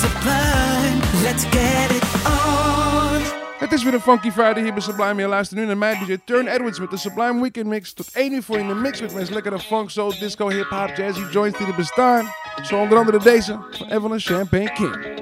[0.00, 1.22] Sublime.
[1.22, 3.22] Let's get it on.
[3.58, 5.20] Het is weer een Funky Friday hier bij Sublime.
[5.20, 7.92] Je luistert nu naar mij, DJ Turn Edwards met de Sublime Weekend Mix.
[7.92, 10.96] Tot 1 uur voor je in de mix met mensen lekkere funk, soul, disco, hip-hop,
[10.96, 12.26] jazzy joints die er bestaan.
[12.62, 15.18] Zo onder andere deze van Evelyn Champagne King.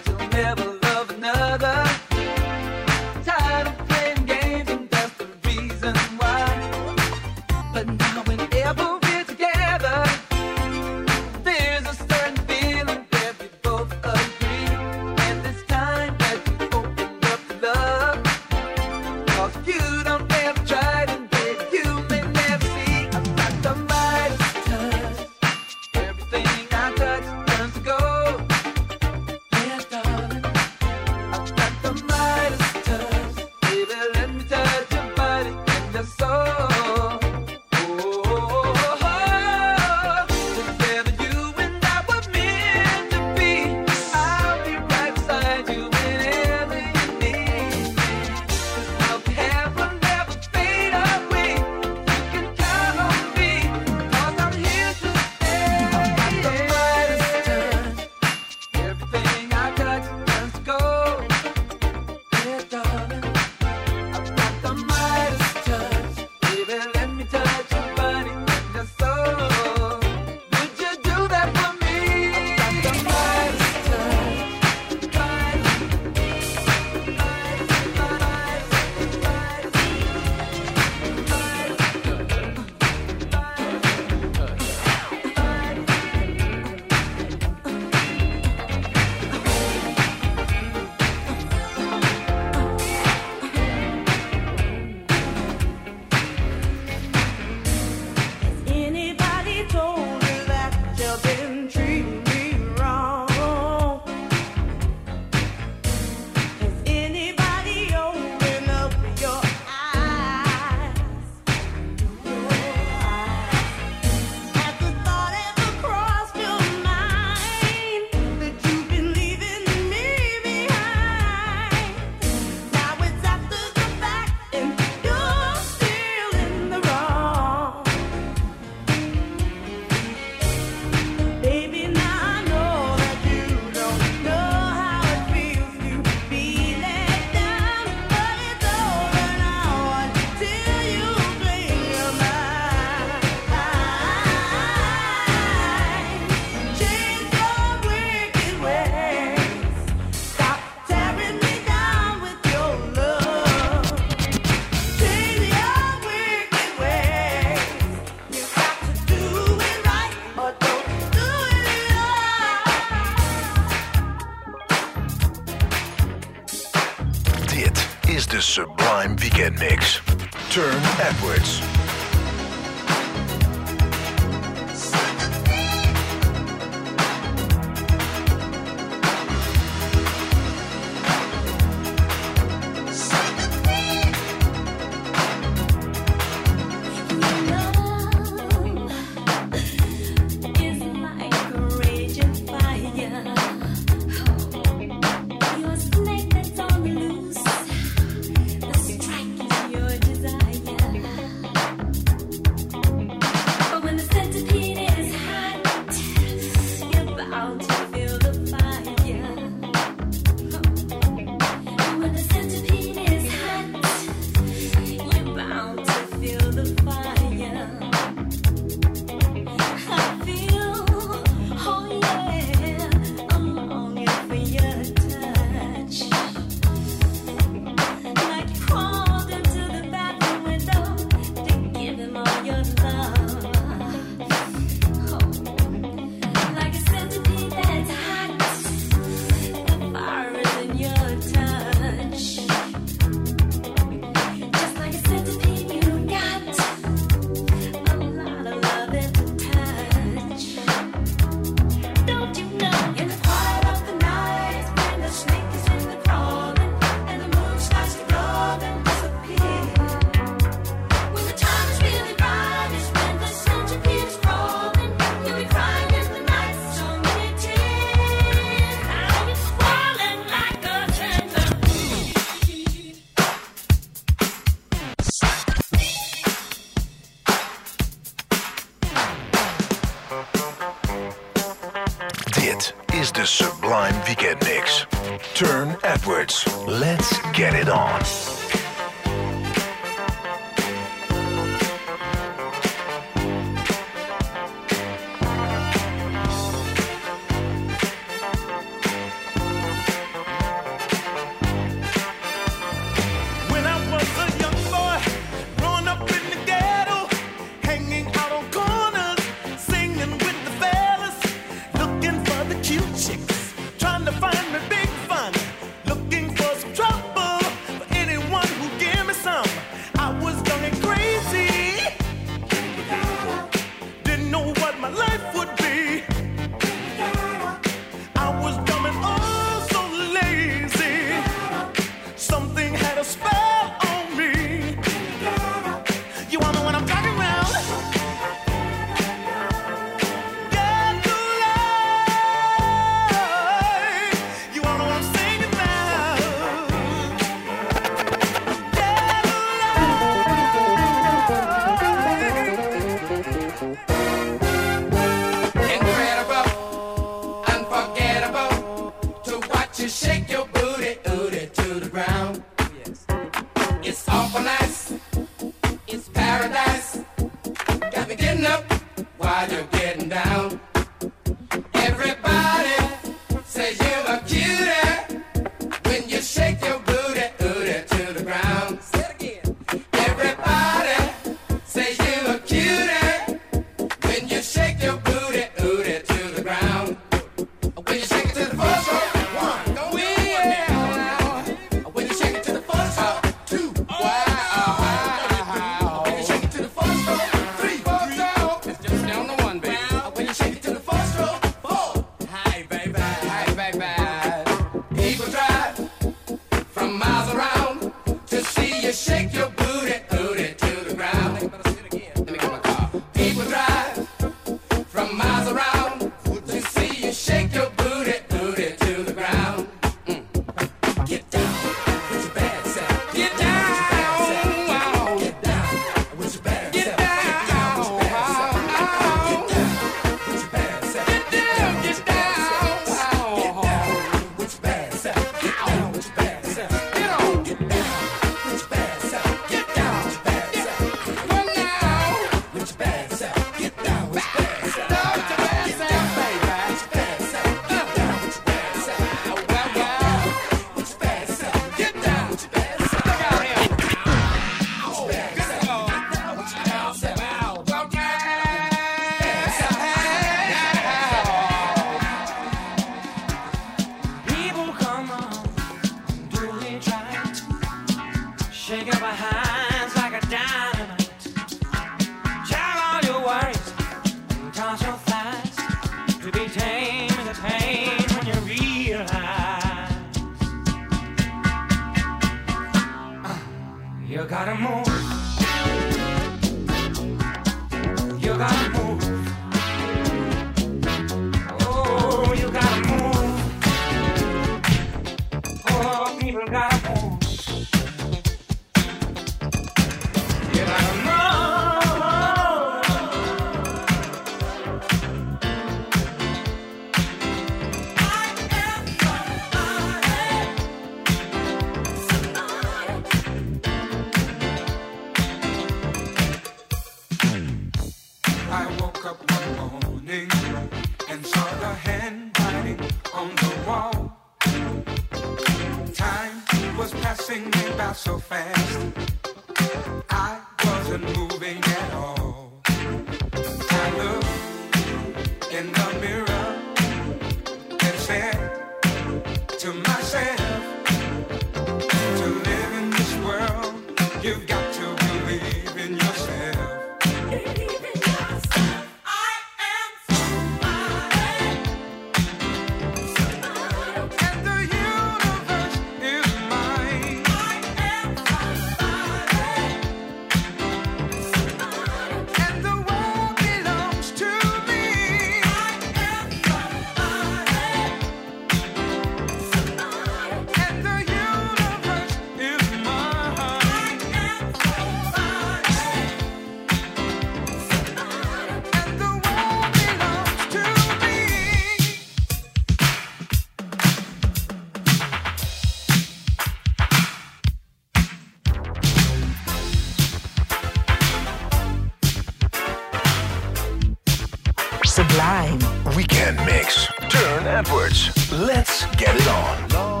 [595.11, 595.59] sublime.
[595.95, 596.87] Weekend mix.
[597.09, 598.31] Turn upwards.
[598.31, 600.00] Let's get it on.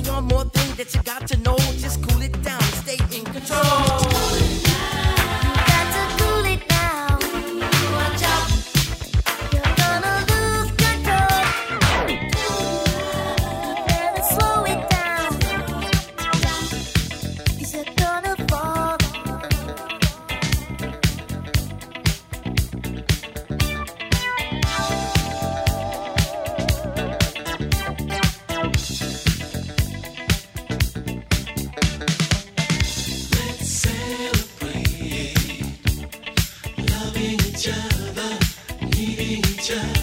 [0.00, 0.29] just want
[37.60, 38.38] each other,
[38.96, 39.99] need each other.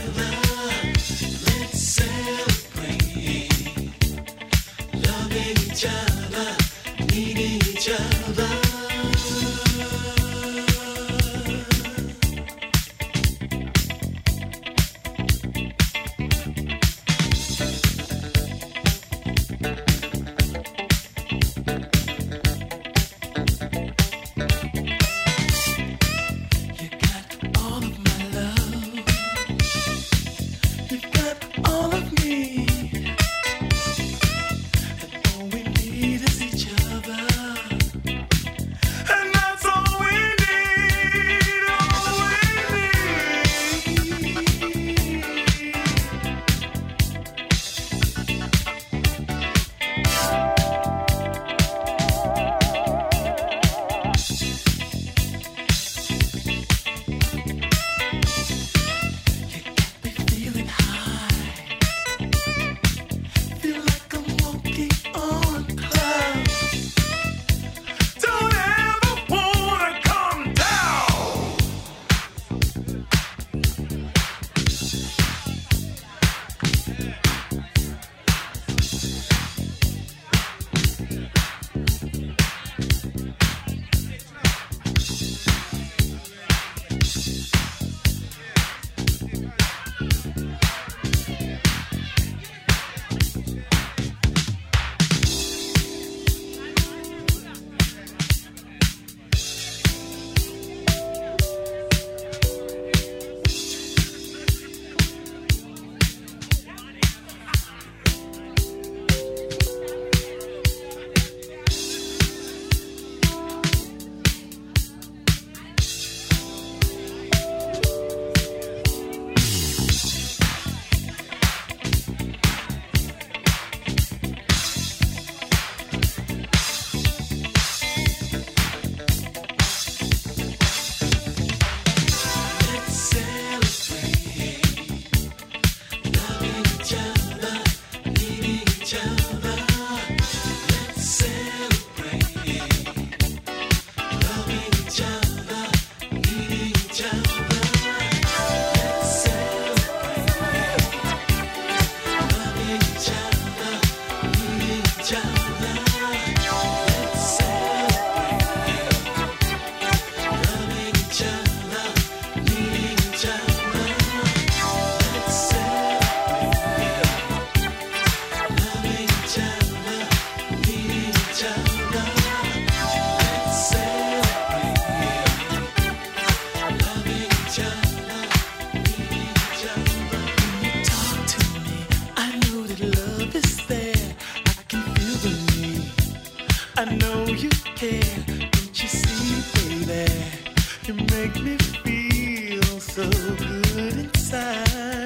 [190.87, 194.96] You make me feel so good inside.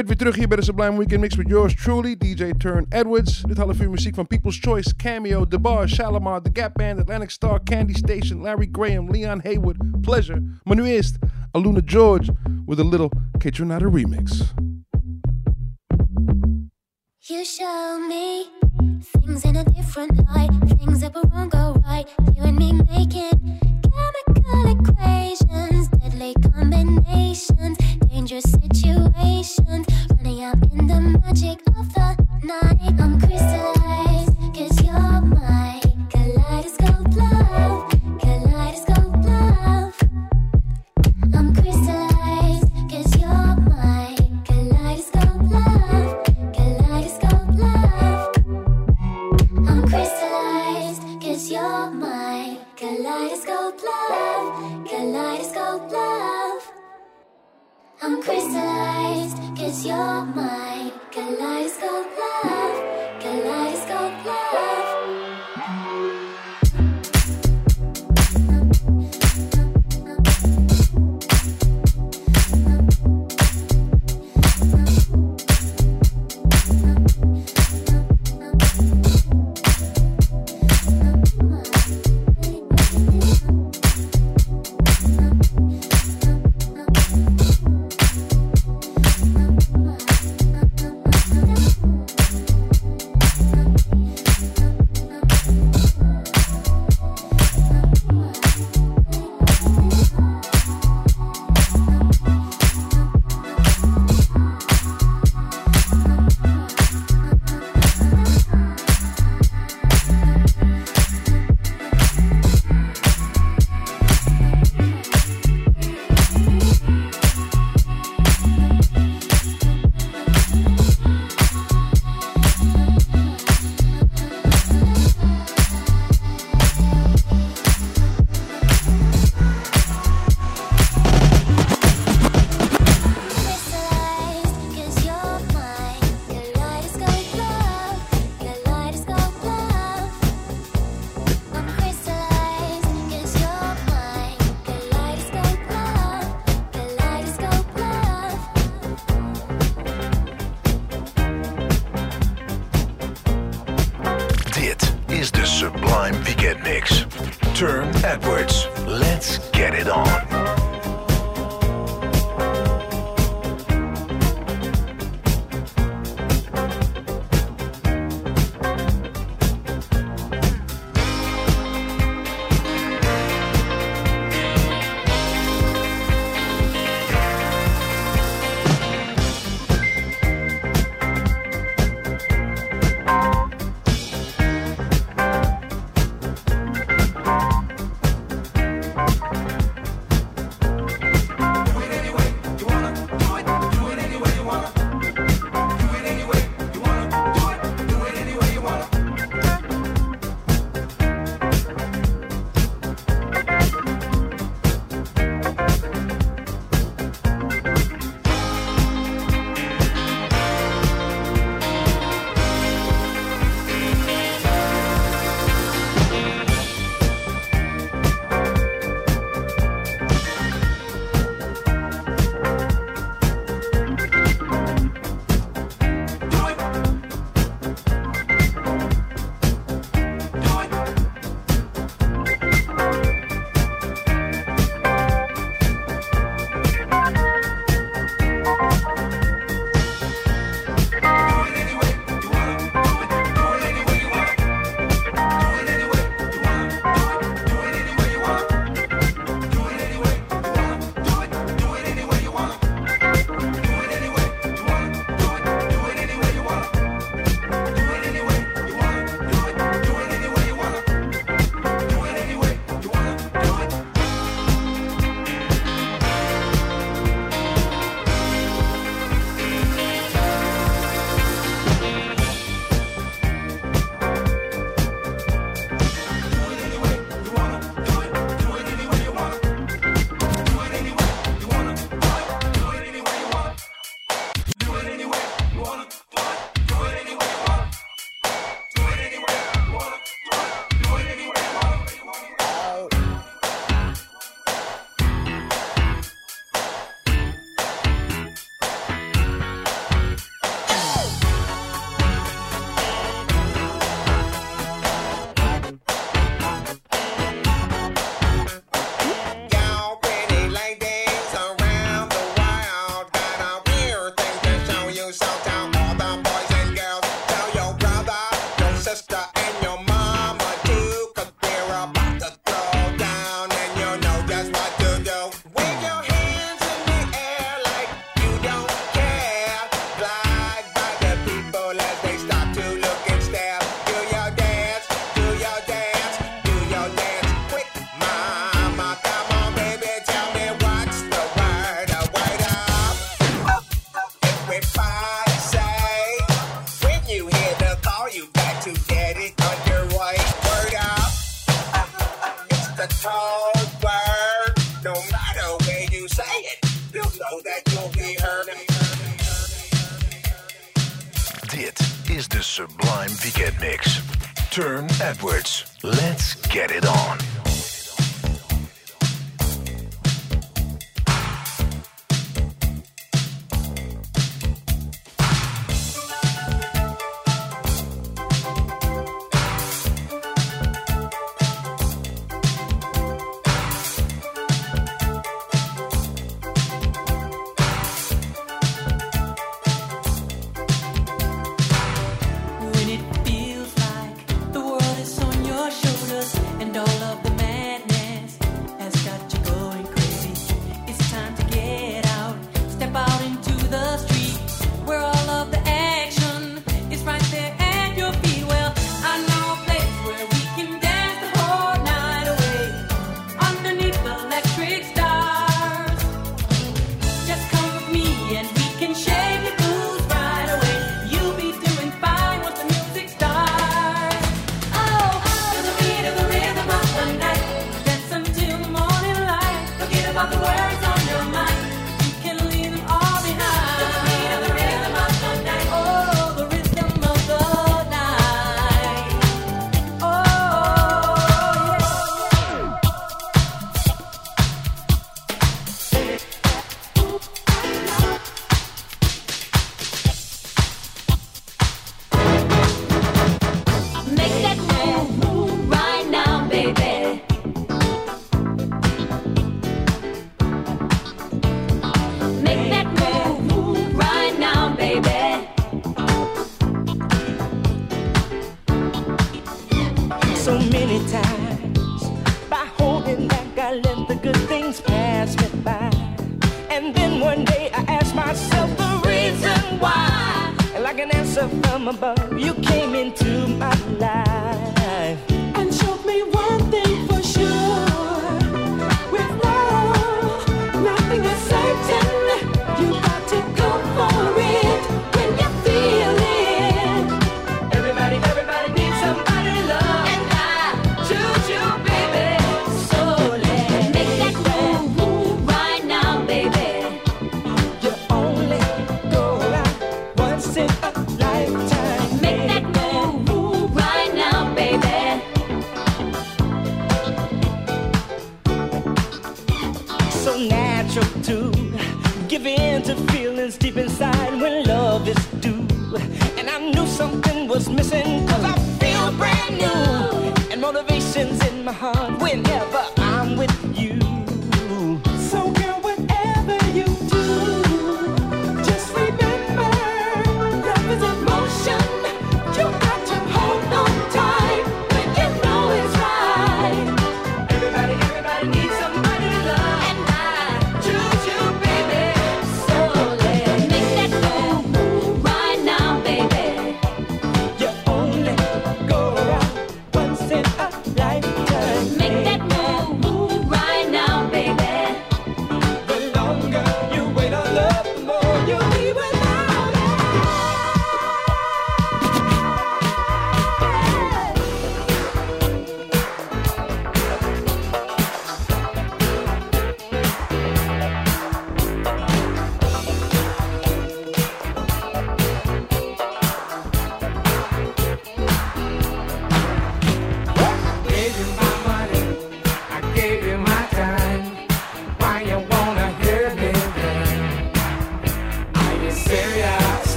[0.00, 3.42] Bent weer terug hier bij de Sublime Weekend Mix met yours truly, DJ Turne Edwards.
[3.42, 7.30] Dit half uur muziek van People's Choice, Cameo, The Bar, Shalimar, The Gap Band, Atlantic
[7.30, 10.42] Starr, Candi Staton, Larry Graham, Leon Haywood, Pleasure.
[10.62, 11.18] Maar nu eerst
[11.50, 12.32] AlunaGeorge
[12.66, 14.54] with a little Kaytranada remix.
[17.18, 18.44] You show me
[19.02, 22.08] things in a different light, things that go right.
[22.36, 27.76] You and me making chemical equations, deadly combinations,
[28.30, 33.00] dangerous situations, running out in the magic of the night.
[33.00, 33.79] I'm crystallized,
[59.70, 62.19] cause you're my kaleidoscope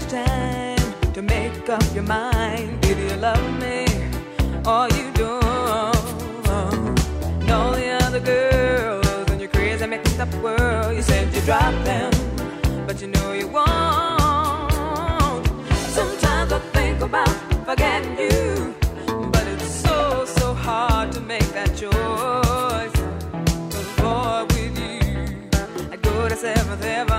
[0.00, 2.84] much time to make up your mind.
[2.84, 3.86] Either you love me
[4.66, 6.46] or you don't.
[7.40, 11.74] And all the other girls in your crazy mixed up world, you said you drop
[11.84, 12.12] them,
[12.86, 13.68] but you know you won't.
[15.88, 17.28] Sometimes I think about
[17.66, 18.74] forgetting you,
[19.32, 22.94] but it's so, so hard to make that choice.
[23.72, 27.09] Cause boy, with you, I'd go to seventh heaven.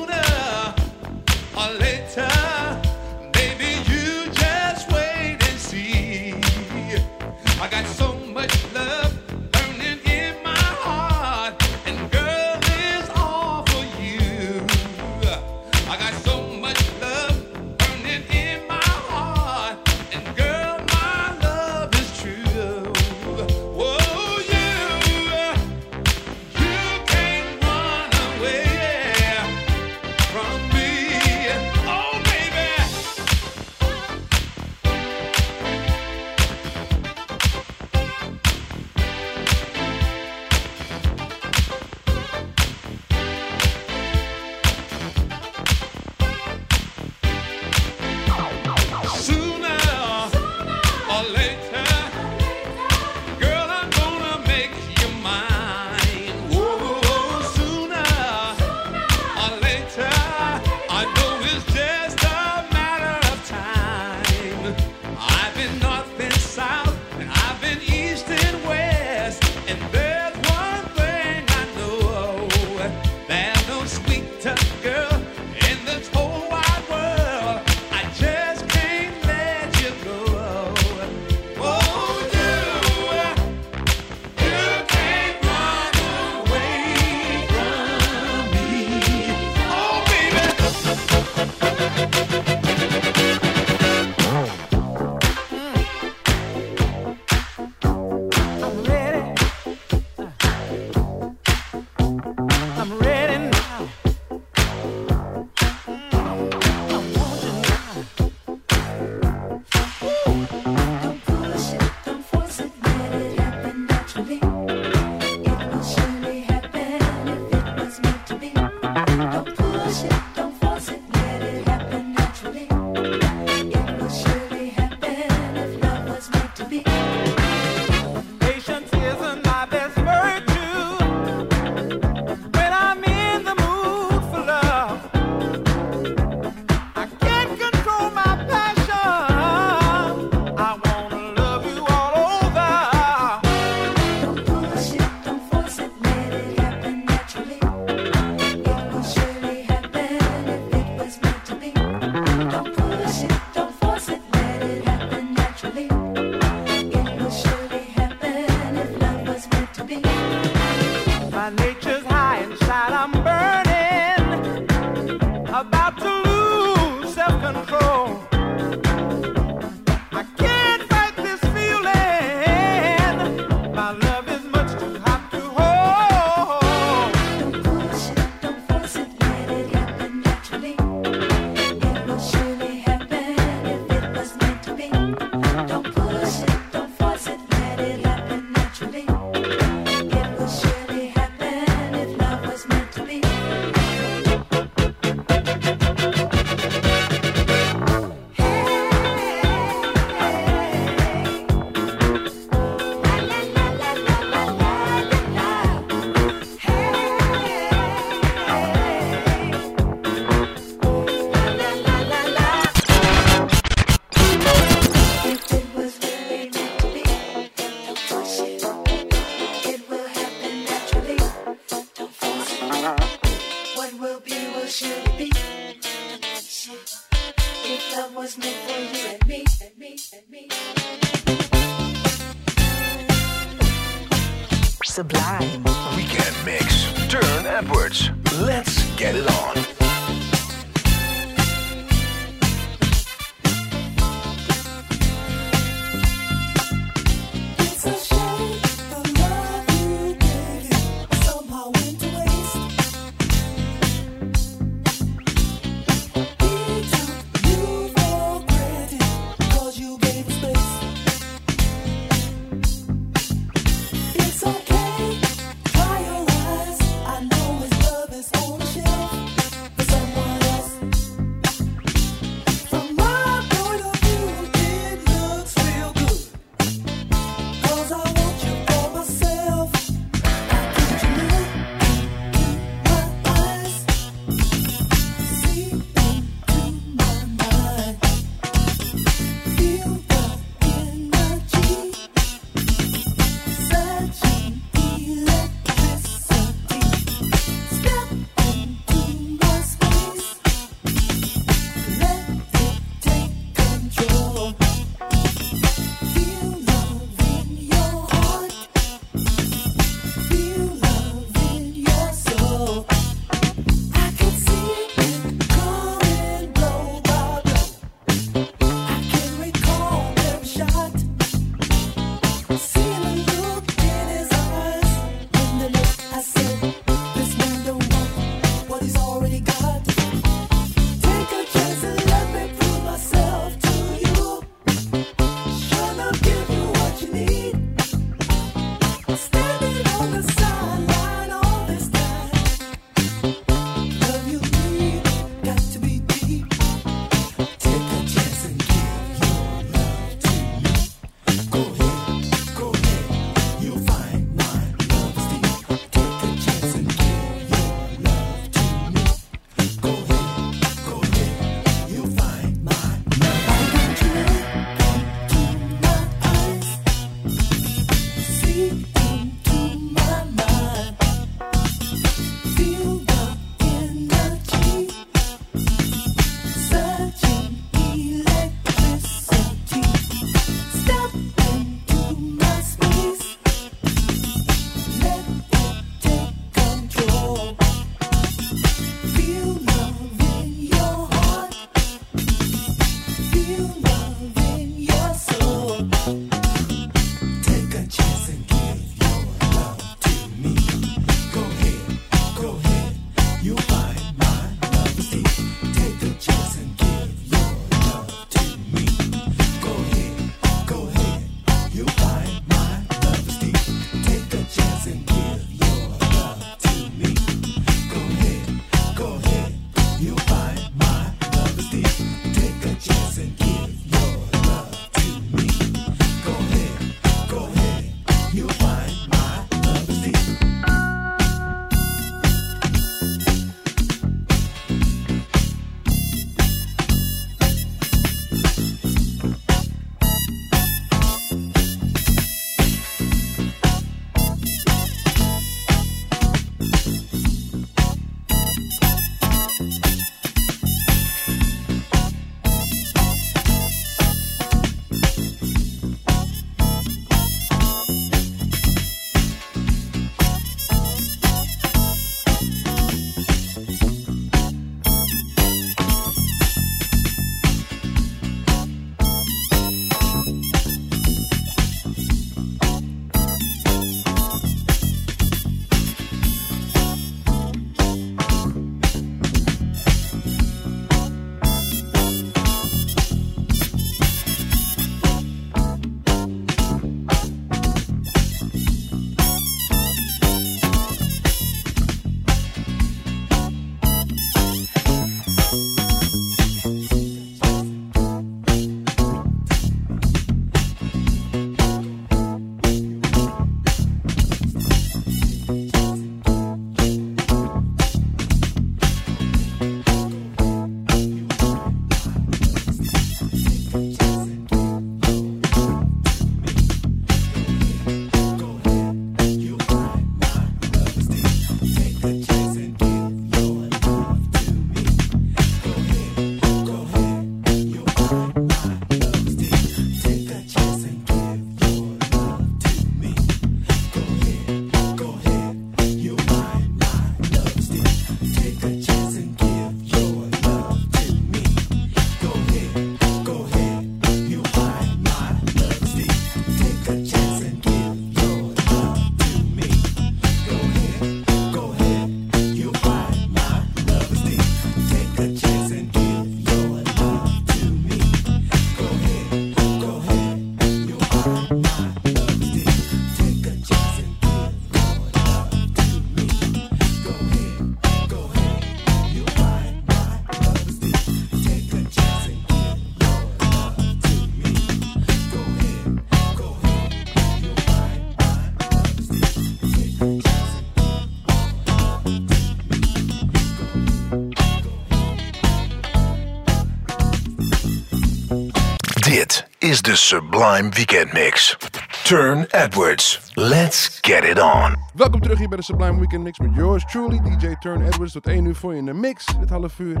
[590.44, 591.56] Sublime Weekend Mix.
[592.04, 593.32] Turn Edwards.
[593.34, 594.76] Let's get it on.
[594.94, 598.12] Welkom terug hier bij de Sublime Weekend Mix met yours truly, DJ Turn Edwards.
[598.12, 600.00] Tot 1 uur voor je in de mix, dit half uur.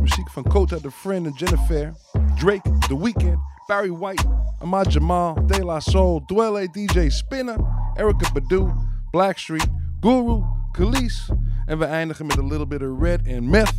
[0.00, 1.94] Muziek van Kota The Friend en Jennifer,
[2.34, 4.24] Drake, The Weeknd, Barry White,
[4.58, 7.56] Ahmad Jamal, De La Soul, Dwelle DJ Spinner,
[7.94, 8.70] Erica Badu,
[9.10, 9.68] Blackstreet,
[10.00, 11.30] Guru, Khalees.
[11.66, 13.74] En we eindigen met een little bit of Red and Meth.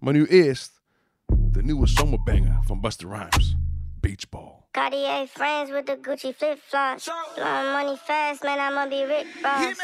[0.00, 0.80] Maar nu eerst
[1.26, 3.56] de nieuwe zomerbanger van Busta Rhymes,
[4.00, 4.51] Beach Ball.
[4.74, 7.06] Cartier friends with the Gucci flip flops.
[7.36, 9.76] Blowing money fast, man, I'ma be Rick Ross.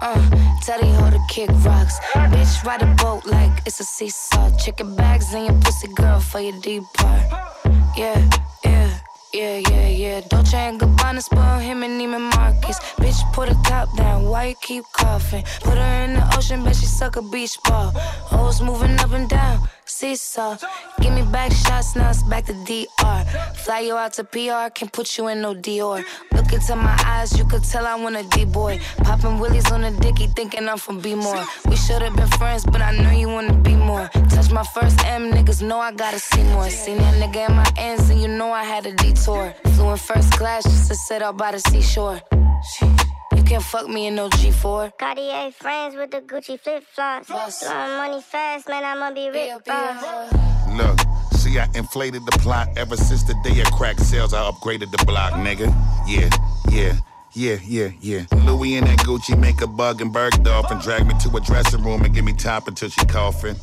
[0.00, 1.98] Uh, tell the hoe to kick rocks.
[2.30, 4.56] Bitch, ride a boat like it's a seesaw.
[4.56, 7.24] Chicken bags in your pussy, girl, for your deep part.
[7.96, 8.30] Yeah,
[8.64, 8.98] yeah,
[9.34, 10.20] yeah, yeah, yeah.
[10.28, 12.78] Dolce and Gabbana spoil him and Neiman Marcus.
[13.00, 15.42] Bitch, put her top down, why you keep coughing?
[15.62, 17.90] Put her in the ocean, bet she suck a beach ball.
[18.30, 19.68] Hoes moving up and down,
[20.00, 20.56] seesaw.
[21.02, 23.18] Give me back shots, now it's back to DR.
[23.64, 26.02] Fly you out to PR, can't put you in no Dior.
[26.32, 28.80] Look into my eyes, you could tell I want a D-boy.
[29.04, 31.44] Popping willies on a dicky, thinking I'm from B-more.
[31.68, 34.08] We should've been friends, but I know you wanna be more.
[34.30, 36.70] Touch my first M, niggas know I gotta see more.
[36.70, 39.54] Seen that nigga in my ends, and you know I had a detour.
[39.74, 42.20] Flew in first class just to sit out by the seashore.
[43.36, 44.98] You can't fuck me in no G4.
[44.98, 47.28] Cartier friends with the Gucci flip flops.
[47.28, 50.32] Blowing money fast, man, I'ma be Rick Ross.
[50.76, 50.98] Look,
[51.38, 54.34] see, I inflated the plot ever since the day of crack sales.
[54.34, 55.68] I upgraded the block, nigga.
[56.06, 56.28] Yeah,
[56.70, 56.94] yeah.
[57.32, 58.24] Yeah, yeah, yeah.
[58.44, 61.82] Louis and that Gucci make a bug and Bergdorf and drag me to a dressing
[61.84, 63.54] room and give me top until she coughing.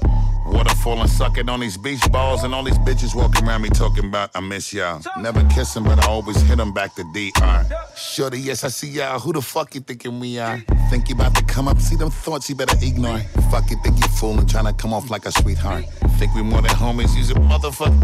[0.46, 4.06] Waterfall and sucking on these beach balls and all these bitches walking around me talking
[4.06, 5.02] about I miss y'all.
[5.20, 7.66] Never kiss 'em, but I always hit 'em back to DR.
[7.98, 9.20] Shorty, yes, I see y'all.
[9.20, 10.64] Who the fuck you thinking we are?
[10.90, 11.82] Think you about to come up?
[11.82, 13.20] See them thoughts you better ignore.
[13.52, 15.84] Fuck you, think you fooling, trying to come off like a sweetheart.
[16.18, 18.00] Think we more than homies, use a motherfucker.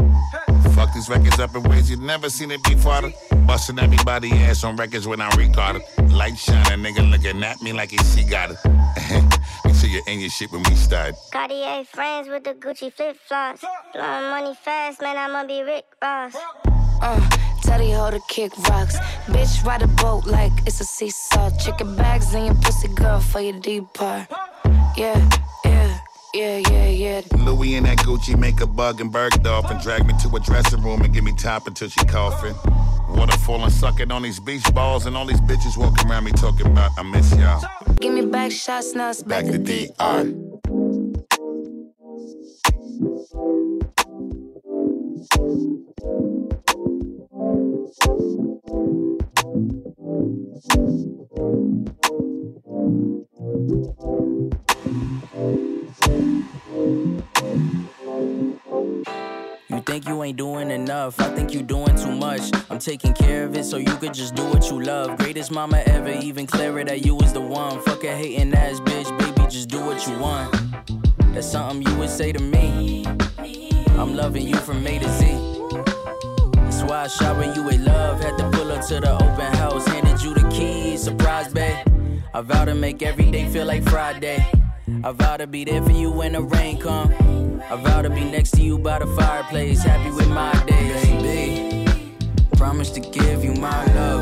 [0.76, 3.14] Fuck these records up in ways you've never seen it before.
[3.48, 5.84] Busting everybody ass on records when I recorded.
[6.12, 8.58] Light shining, nigga looking at me like he see got it.
[9.66, 11.16] Make sure you're in your shit when we start.
[11.32, 13.64] Cartier friends with the Gucci flip flops.
[13.94, 16.36] Blowing money fast, man, I'ma be Rick Ross.
[17.02, 17.30] Uh,
[17.64, 18.98] tell the hoe to kick rocks.
[19.28, 21.50] Bitch, ride a boat like it's a seesaw.
[21.58, 24.28] Chicken bags in your pussy, girl, for your deep part.
[24.96, 25.30] Yeah,
[25.66, 26.00] yeah,
[26.34, 27.22] yeah, yeah, yeah.
[27.38, 30.82] Louis and that Gucci make a bug and Bergdorf and drag me to a dressing
[30.82, 32.56] room and give me top until she coughing.
[33.10, 36.66] Waterfall and sucking on these beach balls and all these bitches walking around me talking
[36.68, 37.62] about I miss y'all.
[38.00, 40.26] Give me back shots, now it's back, Back to DR.
[53.66, 54.33] You
[60.24, 62.42] ain't doing enough, I think you're doing too much.
[62.70, 65.18] I'm taking care of it so you could just do what you love.
[65.18, 67.82] Greatest mama ever, even clearer that you was the one.
[67.82, 70.56] Fuck a hating ass bitch, baby, just do what you want.
[71.34, 73.06] That's something you would say to me.
[73.98, 75.26] I'm loving you from A to Z.
[76.54, 78.22] That's why I showered you with love.
[78.22, 81.04] Had to pull up to the open house, handed you the keys.
[81.04, 81.86] Surprise, babe.
[82.34, 84.46] I vow to make every day feel like Friday.
[85.04, 87.14] I vow to be there for you when the rain come.
[87.70, 91.06] I vow to be next to you by the fireplace, happy with my days.
[91.22, 91.88] Baby,
[92.58, 94.22] promise to give you my love.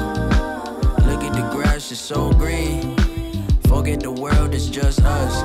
[1.05, 2.95] Look at the grass, it's so green.
[3.67, 5.41] Forget the world, it's just us.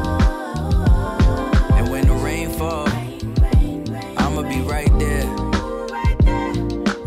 [1.72, 2.90] And when the rain falls,
[4.18, 5.26] I'ma be right there.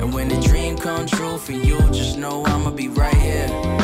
[0.01, 3.78] And when the dream come true for you, just know I'ma be right here.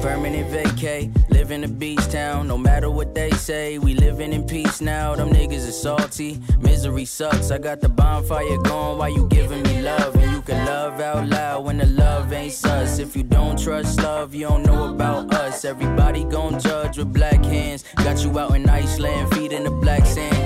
[0.00, 2.46] Permanent vacay, live in a beach town.
[2.46, 5.16] No matter what they say, we living in peace now.
[5.16, 7.50] Them niggas is salty, misery sucks.
[7.50, 11.28] I got the bonfire going while you giving me love, and you can love out
[11.28, 12.98] loud when the love ain't sus.
[12.98, 15.64] If you don't trust love, you don't know about us.
[15.64, 17.84] Everybody gon' judge with black hands.
[17.96, 20.37] Got you out in Iceland, feet in the black sand.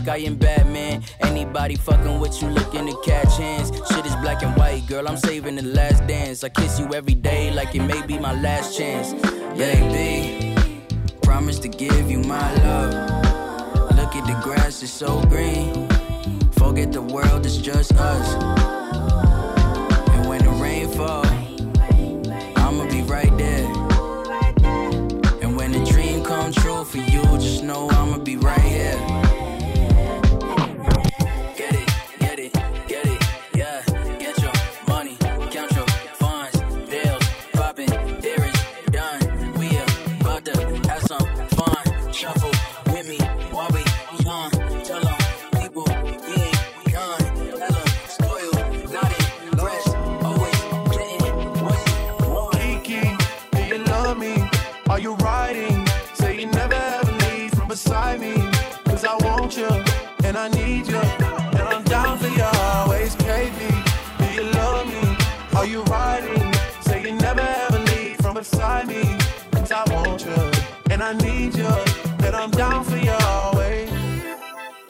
[0.00, 1.02] Like I am Batman.
[1.20, 3.70] Anybody fucking with you looking to catch hands.
[3.90, 5.06] Shit is black and white, girl.
[5.08, 6.42] I'm saving the last dance.
[6.44, 9.12] I kiss you every day like it may be my last chance.
[9.58, 10.54] Baby,
[11.22, 12.92] promise to give you my love.
[13.96, 15.88] Look at the grass, it's so green.
[16.52, 18.79] Forget the world, it's just us.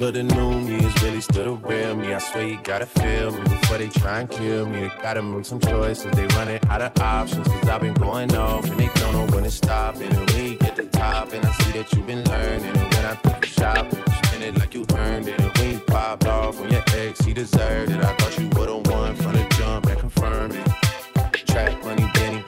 [0.00, 2.14] But the new me is really still the real me.
[2.14, 4.90] I swear you gotta feel me before they try and kill me.
[5.02, 6.10] Gotta make some choices.
[6.12, 7.46] They running out of options.
[7.46, 9.96] Cause I've been going off and they don't know when to stop.
[9.96, 12.64] And you get the top, and I see that you've been learning.
[12.64, 14.02] And when I think you shopping,
[14.42, 15.38] it like you earned it.
[15.38, 18.02] And you popped off on your ex, he deserved it.
[18.02, 21.46] I thought you would've won from the jump and confirmed it.
[21.46, 22.42] Track money, Benny.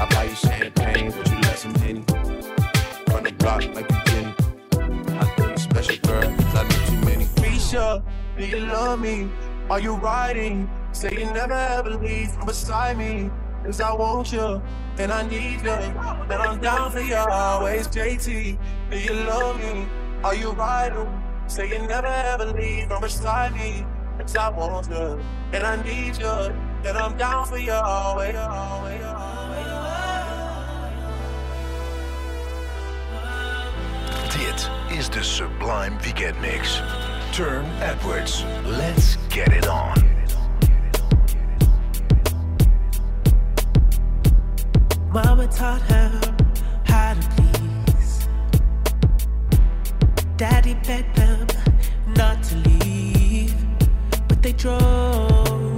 [0.00, 2.04] I buy you champagne, but you let some Henny.
[3.08, 4.03] Run the block like you
[7.64, 8.02] Risha,
[8.36, 9.30] do you love me?
[9.70, 10.68] Are you riding?
[10.92, 13.30] Say you never ever leave from beside me.
[13.64, 14.60] Cause I want you,
[14.98, 18.58] and I need you, and I'm down for you always, JT.
[18.90, 19.86] Do you love me?
[20.22, 21.08] Are you riding?
[21.46, 23.86] Say you never ever leave from beside me.
[24.18, 25.18] Cause I want you,
[25.54, 29.83] and I need you, and I'm down for you always, always, always.
[34.32, 36.82] Dit is de Sublime Weekend Mix.
[37.30, 38.44] Turne Edwards.
[38.64, 40.04] Let's get it on.
[45.12, 46.10] Mama taught her
[46.84, 48.26] how to please.
[50.36, 51.46] Daddy begged them
[52.16, 53.54] not to leave,
[54.28, 55.76] but they drove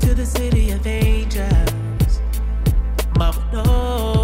[0.00, 2.20] to the city of angels.
[3.18, 4.21] Mama knows,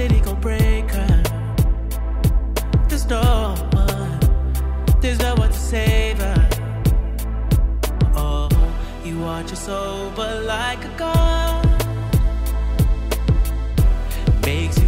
[0.00, 1.22] city gon' break her.
[2.88, 4.18] There's no one.
[5.02, 6.48] There's no one to save her.
[8.16, 8.48] Oh,
[9.04, 11.66] you watch us over like a god.
[14.46, 14.79] Makes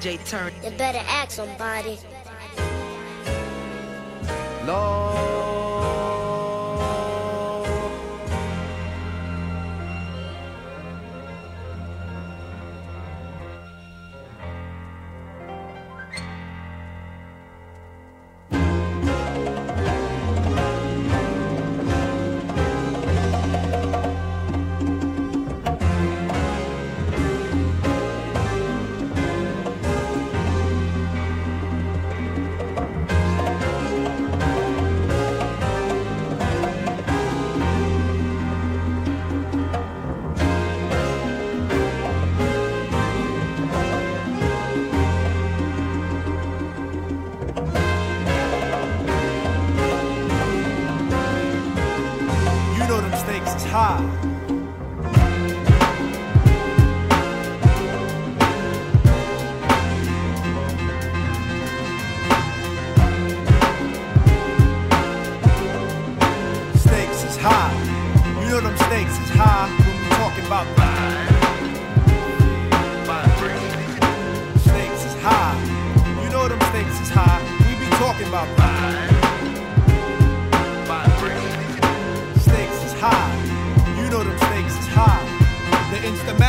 [0.00, 0.50] DJ.
[0.64, 1.98] You better ask somebody.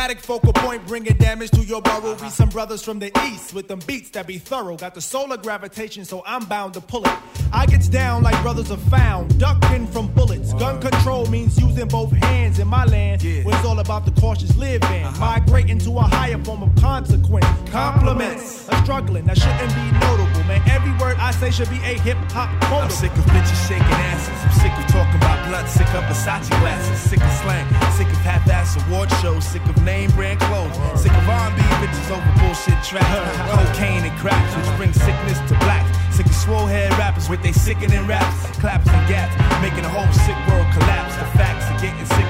[0.02, 2.14] Instamatic focal point bringing damage to your burrow.
[2.16, 4.76] Be some brothers from the east with them beats that be thorough.
[4.76, 7.14] Got the solar gravitation, so I'm bound to pull it.
[7.52, 10.52] I gets down like brothers are found, ducking from bullets.
[10.54, 13.22] Gun control means using both hands in my land.
[13.22, 15.04] Where it's all about the cautious living.
[15.04, 15.20] Uh-huh.
[15.20, 17.46] Migrating to a higher form of consequence.
[17.70, 18.68] Compliments.
[18.68, 20.62] A struggling that shouldn't be notable, man.
[20.68, 22.84] Every word I say should be a hip hop quote.
[22.84, 24.34] I'm sick of bitches shaking asses.
[24.44, 25.68] I'm sick of talking about blood.
[25.68, 26.98] Sick of Versace glasses.
[26.98, 27.66] Sick of slang.
[27.92, 29.44] Sick of half-ass award shows.
[29.44, 30.76] Sick of name brand clothes.
[30.96, 33.36] Sick of R&B bitches over bullshit tracks.
[33.52, 35.90] Cocaine and cracks, which brings sickness to blacks.
[36.16, 40.08] Sick of swole head rappers with they sickening raps, claps and gaps, making the whole
[40.24, 41.14] sick world collapse.
[41.16, 42.21] The facts are getting sicker,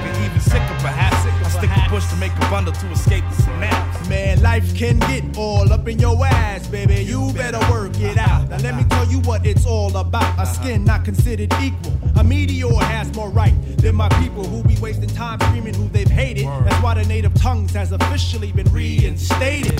[1.63, 4.09] stick a push to make a bundle to escape the synapse.
[4.09, 7.03] Man, life can get all up in your ass, baby.
[7.03, 8.49] You better work it out.
[8.49, 10.39] Now let me tell you what it's all about.
[10.39, 11.93] A skin not considered equal.
[12.17, 16.09] A meteor has more right than my people who be wasting time screaming who they've
[16.09, 16.45] hated.
[16.45, 19.79] That's why the native tongues has officially been reinstated.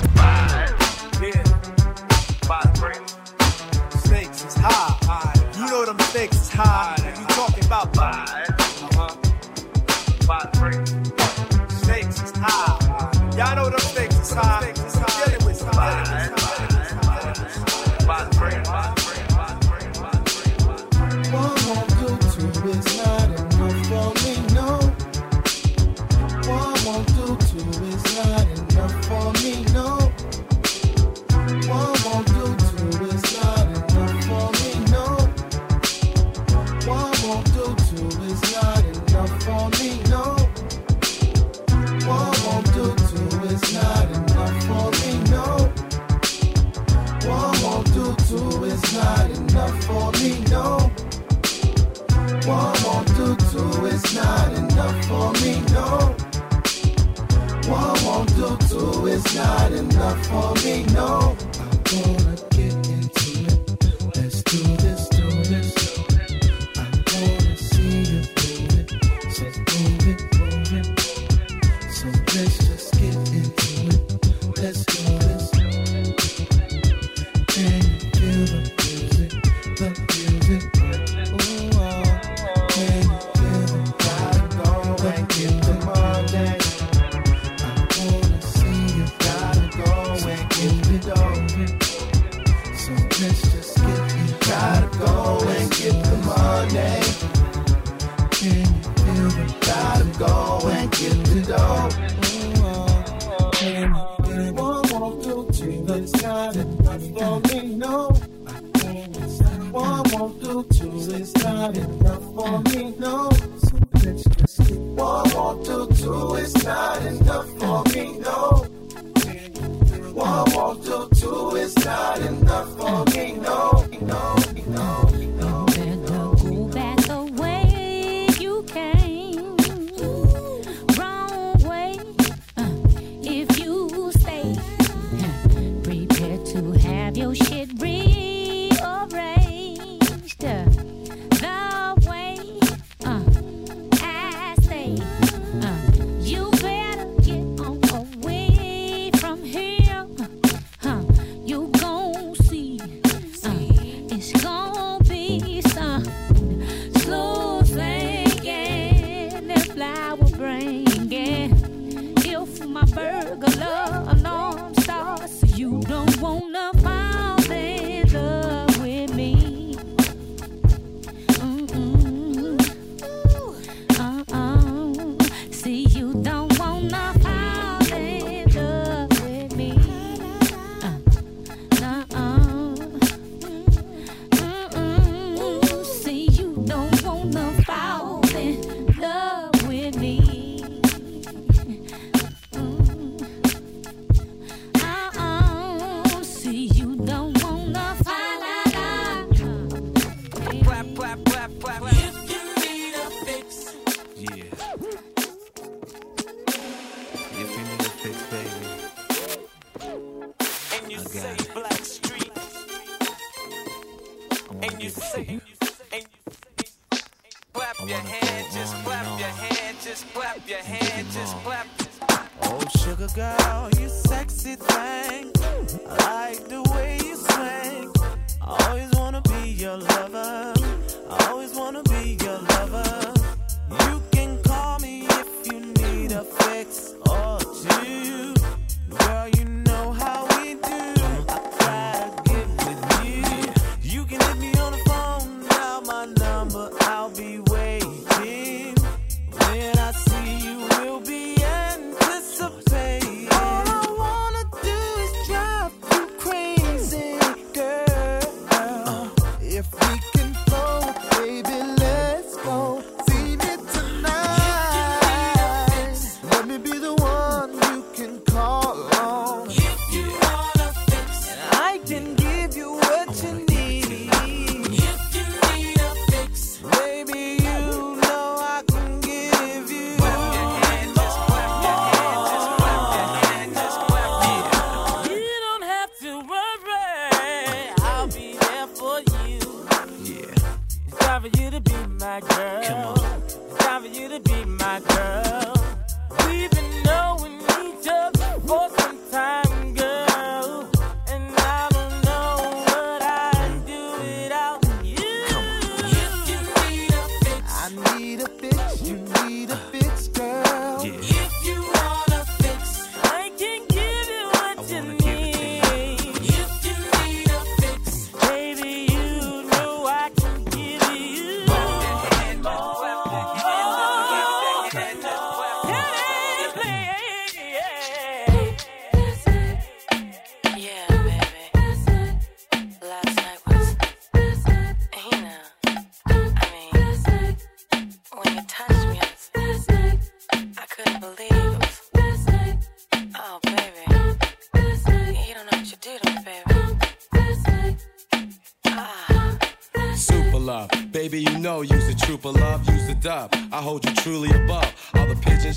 [3.89, 5.33] Stakes is high.
[5.57, 7.02] You know them stakes is high.
[14.35, 14.72] High.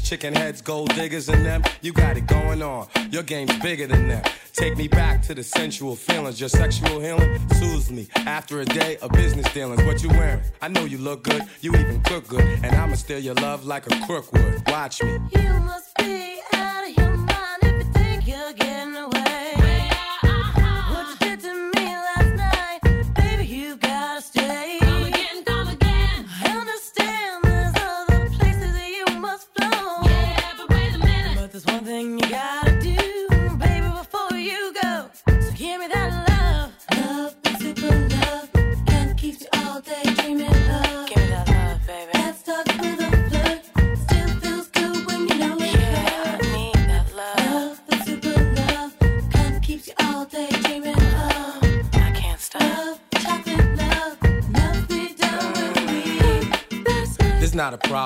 [0.07, 1.63] Chicken heads, gold diggers, and them.
[1.83, 2.87] You got it going on.
[3.11, 4.33] Your game's bigger than that.
[4.53, 6.39] Take me back to the sensual feelings.
[6.39, 9.83] Your sexual healing soothes me after a day of business dealings.
[9.83, 10.41] What you wearing?
[10.63, 13.87] I know you look good, you even cook good, and I'ma steal your love like
[13.87, 14.63] a crook would.
[14.69, 15.19] Watch me.
[15.35, 16.36] You must be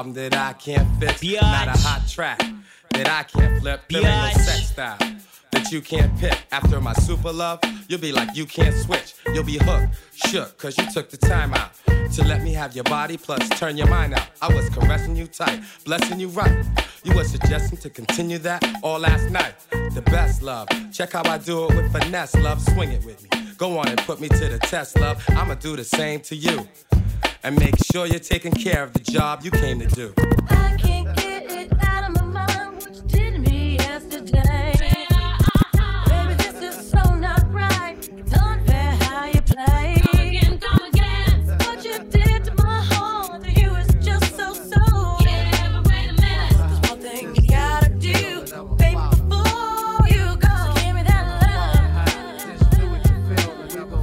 [0.00, 1.22] problem that I can't fix.
[1.22, 2.40] Not a hot track
[2.90, 3.82] that I can't flip.
[3.90, 4.96] There ain't no sex style
[5.50, 6.38] that you can't pick.
[6.52, 9.14] After my super love, you'll be like you can't switch.
[9.34, 11.72] You'll be hooked, shook, cause you took the time out
[12.14, 14.26] to let me have your body plus turn your mind out.
[14.40, 16.64] I was caressing you tight, blessing you right.
[17.04, 19.54] You were suggesting to continue that all last night.
[19.70, 20.68] The best love.
[20.92, 22.62] Check how I do it with finesse, love.
[22.62, 23.28] Swing it with me.
[23.58, 25.22] Go on and put me to the test, love.
[25.28, 26.66] I'ma do the same to you.
[27.42, 30.12] And make sure you're taking care of the job you came to do.
[30.50, 34.74] I can't get it out of my mind what you did to me yesterday.
[34.78, 37.96] Baby, this is so not right.
[37.98, 39.94] It's unfair how you play.
[40.12, 40.60] Again,
[40.92, 41.46] again.
[41.60, 45.16] What you did to my heart, you was just so so.
[45.24, 46.52] Yeah, but wait a minute.
[46.58, 48.44] There's one thing you gotta do,
[48.76, 49.00] baby,
[49.30, 50.74] before you go.
[50.76, 51.24] Give me that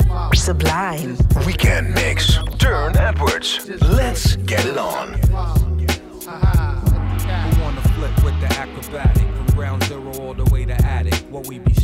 [0.09, 0.35] love.
[0.35, 1.17] Sublime.
[1.45, 2.39] Weekend mix.
[2.67, 3.69] Turne Edwards.
[3.81, 5.13] Let's get it on.
[5.13, 5.31] Who
[7.61, 11.13] wanna flip with the acrobatic from ground zero all the way to attic?
[11.29, 11.76] What we be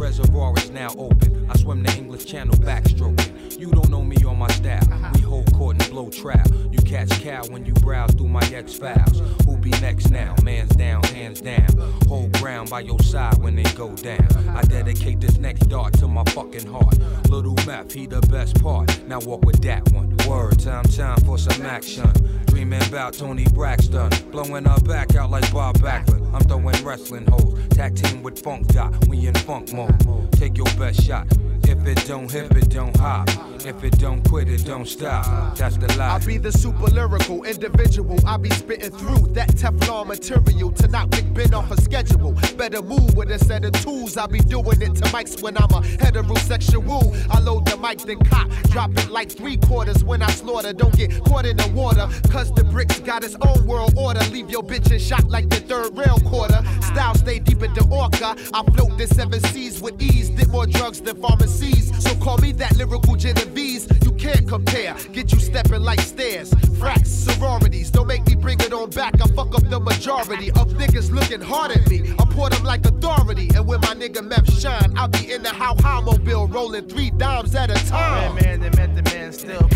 [0.00, 1.46] reservoir is now open.
[1.50, 3.58] I swim the English Channel backstroking.
[3.58, 4.80] You don't know me or my style.
[5.14, 6.48] We hold court and blow trap.
[6.72, 9.20] You catch cow when you browse through my X files.
[9.44, 10.34] Who be next now?
[10.42, 11.68] Man's down, hands down.
[12.08, 14.26] Hold ground by your side when they go down.
[14.48, 16.98] I dedicate this next dart to my fucking heart.
[17.28, 19.06] Little Mac, he the best part.
[19.06, 20.16] Now walk with that one.
[20.26, 22.10] Word, time, time for some action.
[22.46, 26.32] Dreaming about Toni Braxton, blowing our back out like Bob Backlund.
[26.32, 28.94] I'm throwing wrestling hoes, tag team with Funk Doc.
[29.08, 29.89] We in funk mode.
[30.32, 31.26] Take your best shot.
[31.64, 33.28] If it don't hip, it don't hop.
[33.64, 35.56] If it don't quit, it don't stop.
[35.56, 36.16] That's the lie.
[36.16, 38.18] I be the super lyrical individual.
[38.26, 42.32] I be spitting through that Teflon material to knock Big Ben off a schedule.
[42.56, 44.16] Better move with a set of tools.
[44.16, 47.14] I be doing it to mics when I'm a heterosexual.
[47.30, 48.48] I load the mic, then cop.
[48.70, 50.72] Drop it like three quarters when I slaughter.
[50.72, 52.08] Don't get caught in the water.
[52.30, 54.20] Cause the bricks got its own world order.
[54.32, 56.62] Leave your bitch in shock like the third rail quarter.
[56.82, 58.34] Style stay deep in the orca.
[58.52, 60.30] I float the seven seas with ease.
[60.30, 61.90] Did more drugs than pharmacies.
[62.02, 63.88] So call me that lyrical Genovese.
[64.02, 64.94] You can't compare.
[65.12, 66.50] Get you stepping like stairs.
[66.80, 67.90] Fracks, sororities.
[67.90, 69.14] Don't make me bring it on back.
[69.20, 72.12] I fuck up the majority of niggas looking hard at me.
[72.18, 73.48] I pour them like authority.
[73.54, 77.10] And when my nigga Meth shine, I'll be in the how how mobile rolling three
[77.10, 78.34] dimes at a time.
[78.36, 79.68] Man, they met the man still.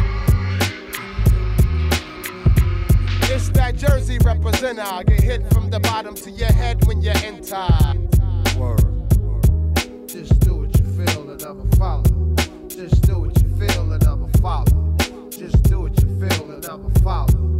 [3.26, 5.06] It's that Jersey representer.
[5.06, 8.13] Get hit from the bottom to your head when you enter.
[10.14, 12.04] Just do what you feel and never follow.
[12.68, 14.96] Just do what you feel and never follow.
[15.28, 17.53] Just do what you feel and never follow.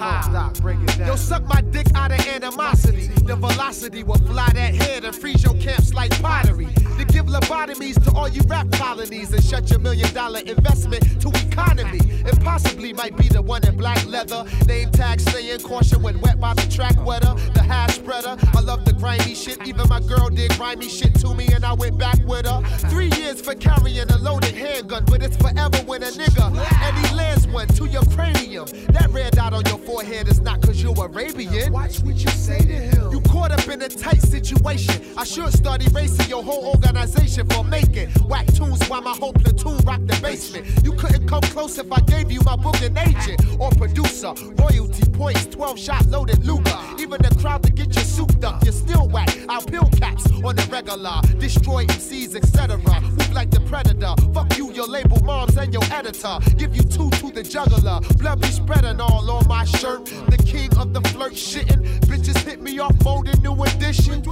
[0.00, 0.22] Ha.
[0.22, 1.08] Stop, break it down.
[1.08, 3.08] Yo, suck my dick out of animosity.
[3.08, 6.68] The velocity will fly that head and freeze your camps like pottery.
[6.96, 11.28] To give lobotomies to all you rap colonies and shut your million dollar investment to
[11.46, 12.00] economy.
[12.02, 14.44] It possibly might be the one in black leather.
[14.66, 17.34] Name tag saying caution when wet by the track weather.
[17.52, 18.36] The hash spreader.
[18.54, 19.66] I love the grimy shit.
[19.66, 22.62] Even my girl did grimy shit to me and I went back with her.
[22.88, 26.46] Three years for carrying a loaded handgun, but it's forever when a nigga.
[26.82, 28.66] And he lands one to your cranium.
[28.92, 31.72] That red dot on your forehead is not cause you're Arabian.
[31.72, 33.10] Watch what you say to him.
[33.12, 34.94] You caught up in a tight situation.
[35.16, 39.78] I should start erasing your whole organization for making whack tunes while my whole platoon
[39.78, 40.66] rock the basement.
[40.84, 44.32] You couldn't come close if I gave you my booking agent or producer.
[44.62, 46.78] Royalty points, 12 shot loaded Luger.
[46.98, 49.36] Even the crowd to get you souped up, you're still whack.
[49.48, 52.78] I'll pill caps on the regular, destroy MCs, etc.
[52.78, 54.14] Move like the predator.
[54.32, 56.38] Fuck you, your label moms, and your editor.
[56.56, 58.00] Give you two to the juggler.
[58.18, 60.04] Blood be spreading all on my shirt.
[60.04, 61.80] The king of the flirt shitting.
[62.00, 64.22] Bitches hit me off mode in new edition.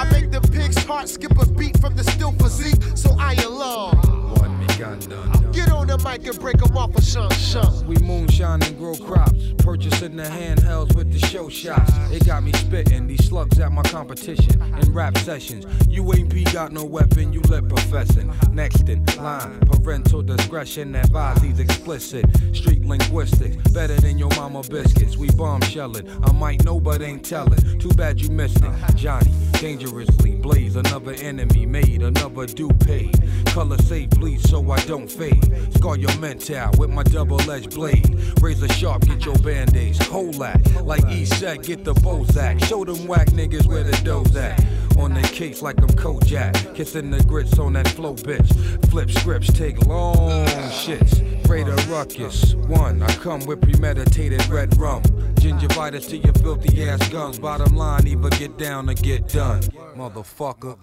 [0.00, 3.98] I make the pig's heart skip a beat from the still physique, so I alarm.
[4.40, 5.50] One gun done.
[5.50, 7.86] Get on the mic and break them off shun.
[7.86, 9.52] We moonshine and grow crops.
[9.58, 11.92] Purchasing the handhelds with the show shots.
[12.12, 15.66] It got me spitting these slugs at my competition in rap sessions.
[15.88, 18.32] You ain't be got no weapon, you lip professing.
[18.52, 22.24] Next in line, parental discretion advises explicit.
[22.54, 25.16] Street linguistics, better than your mama biscuits.
[25.16, 26.06] We bombshelling.
[26.28, 27.78] I might know but ain't telling.
[27.80, 28.72] Too bad you missed it.
[28.94, 33.18] Johnny, dangerously blaze another enemy made, another due paid.
[33.46, 35.74] Color safe bleed so I don't fade.
[35.74, 38.18] Scar your mental with my double-edged blade.
[38.40, 40.06] Razor sharp, get your band-aids.
[40.06, 42.64] Hold that, like E said, get the Bozak.
[42.64, 44.58] Show them whack niggas where the dough's at.
[44.98, 46.74] On the case like I'm Kojak.
[46.74, 48.50] Kissing the grits on that flow, bitch.
[48.90, 51.22] Flip scripts, take long shits.
[51.48, 52.54] Raider ruckus.
[52.66, 55.02] One, I come with premeditated red rum.
[55.40, 57.38] Gingivitis to your filthy ass gums.
[57.38, 59.62] Bottom line, either get down or get done.
[59.96, 60.76] Motherfucker.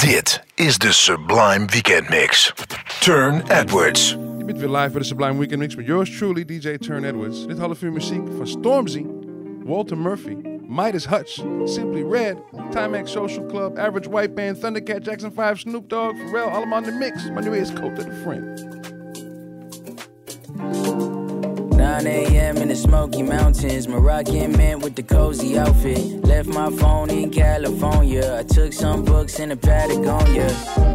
[0.00, 2.52] Dit is de Sublime Weekend Mix.
[3.00, 4.16] Turne Edwards.
[4.38, 7.46] Je bent weer live bij de Sublime Weekend Mix met yours truly, DJ Turne Edwards.
[7.46, 9.06] Dit half uur muziek van Stormzy,
[9.64, 10.36] Walter Murphy,
[10.70, 12.40] Midas Hutch, Simply Red,
[12.70, 16.92] Timex Social Club, Average White Band, Thundercat, Jackson 5, Snoop Dogg, Pharrell, allemaal in de
[16.92, 17.28] mix.
[17.30, 18.99] My nu is Kota the Friend.
[21.90, 22.56] 9 a.m.
[22.58, 23.88] in the Smoky Mountains.
[23.88, 26.24] Moroccan man with the cozy outfit.
[26.24, 28.38] Left my phone in California.
[28.38, 30.48] I took some books in the Patagonia.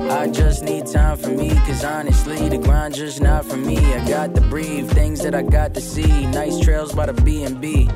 [0.10, 3.78] I just need time for me, cause honestly, the grind just not for me.
[3.78, 6.28] I got to breathe, things that I got to see.
[6.28, 7.90] Nice trails by the B&B.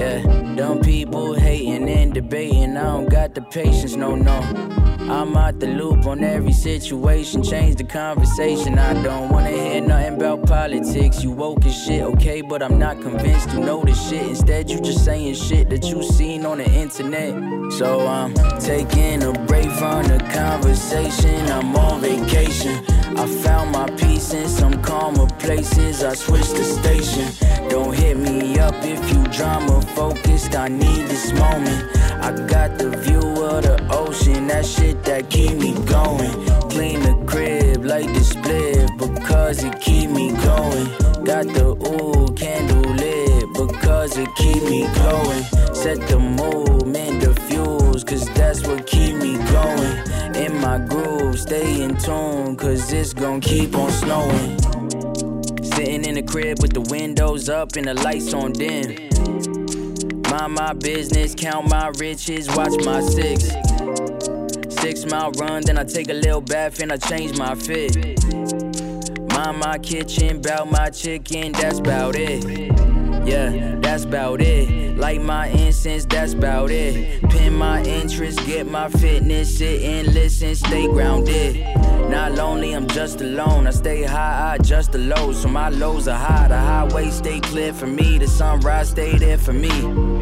[0.00, 0.22] Yeah,
[0.56, 2.78] dumb people hating and debating.
[2.78, 4.91] I don't got the patience, no, no.
[5.10, 7.42] I'm out the loop on every situation.
[7.42, 8.78] Change the conversation.
[8.78, 11.22] I don't wanna hear nothing about politics.
[11.22, 14.28] You woke as shit, okay, but I'm not convinced you know the shit.
[14.28, 17.32] Instead, you just saying shit that you seen on the internet.
[17.72, 21.50] So I'm taking a break from the conversation.
[21.50, 22.84] I'm on vacation.
[23.16, 26.02] I found my peace in some calmer places.
[26.02, 27.28] I switched the station.
[27.68, 30.54] Don't hit me up if you drama focused.
[30.56, 32.01] I need this moment.
[32.22, 34.46] I got the view of the ocean.
[34.46, 36.30] That shit that keep me going.
[36.70, 40.86] Clean the crib like the split because it keep me going.
[41.24, 45.42] Got the ooh candle lit because it keep me going.
[45.74, 50.36] Set the mood, mend the fuels, cause that's what keep me going.
[50.36, 54.58] In my groove, stay in tune, cause it's gon' keep on snowing.
[55.74, 59.61] Sitting in the crib with the windows up and the lights on dim.
[60.32, 63.50] Mind my business, count my riches, watch my six.
[64.80, 67.94] Six mile run, then I take a little bath and I change my fit.
[69.34, 72.44] Mind my kitchen, bout my chicken, that's about it.
[73.28, 74.96] Yeah, that's about it.
[74.96, 77.22] Light my incense, that's about it.
[77.28, 81.60] Pin my interest, get my fitness, sit and listen, stay grounded.
[82.08, 83.66] Not lonely, I'm just alone.
[83.66, 85.42] I stay high, I adjust the lows.
[85.42, 88.16] So my lows are high, the highway stay clear for me.
[88.16, 90.21] The sunrise stay there for me.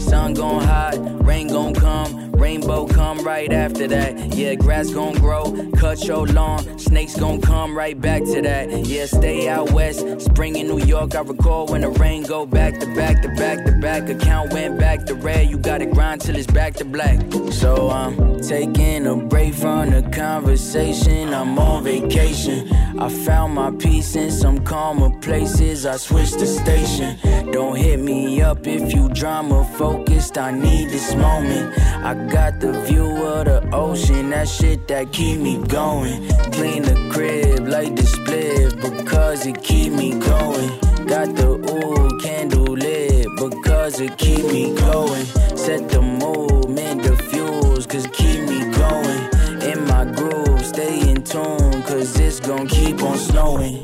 [0.00, 4.34] Sun gon' hide, rain gon' come, rainbow come right after that.
[4.34, 8.86] Yeah, grass gon' grow, cut your lawn, snakes gon' come right back to that.
[8.86, 11.14] Yeah, stay out west, spring in New York.
[11.14, 14.08] I recall when the rain go back to back to back to back.
[14.08, 17.20] Account went back to red, you gotta grind till it's back to black.
[17.50, 21.34] So I'm taking a break from the conversation.
[21.34, 22.70] I'm on vacation.
[22.98, 25.86] I found my peace in some calmer places.
[25.86, 27.16] I switched the station.
[27.52, 30.36] Don't hit me up if you drama focused.
[30.36, 31.66] I need this moment.
[32.10, 34.30] I got the view of the ocean.
[34.30, 36.28] That shit that keep me going.
[36.56, 40.70] Clean the crib like the split because it keep me going.
[41.12, 45.26] Got the ooh candle lit because it keep me going.
[45.64, 49.20] Set the movement, the fuels, cause keep me going.
[49.70, 53.82] In my groove, stay in tune, cause it's gon' keep on snowing.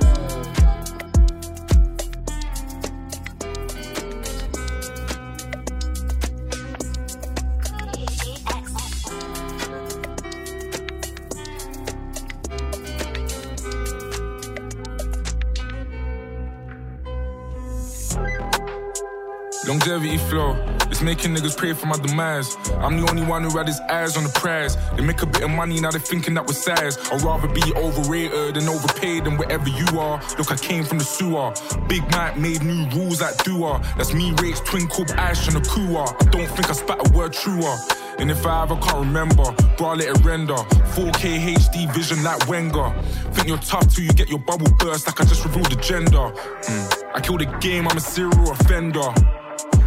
[19.67, 20.57] Longevity flow.
[20.91, 22.55] It's making niggas pray for my demise.
[22.79, 24.77] I'm the only one who had his eyes on the prize.
[24.95, 26.99] They make a bit of money, now they're thinking that we're size.
[27.11, 30.23] I'd rather be overrated than overpaid than wherever you are.
[30.39, 31.55] Look, I came from the sewer.
[31.89, 33.81] Big Mike made new rules like Dua.
[33.97, 36.05] That's me, Rates, Twin Cub, Ash, and a Kua.
[36.05, 37.77] I don't think I spat a word truer.
[38.19, 40.55] And if I ever can't remember, bro, I let it render.
[40.95, 42.95] 4K HD vision like Wenger.
[43.33, 46.31] Think you're tough till you get your bubble burst, like I just revealed the gender.
[46.63, 47.15] Mm.
[47.15, 49.13] I kill the game, I'm a serial offender.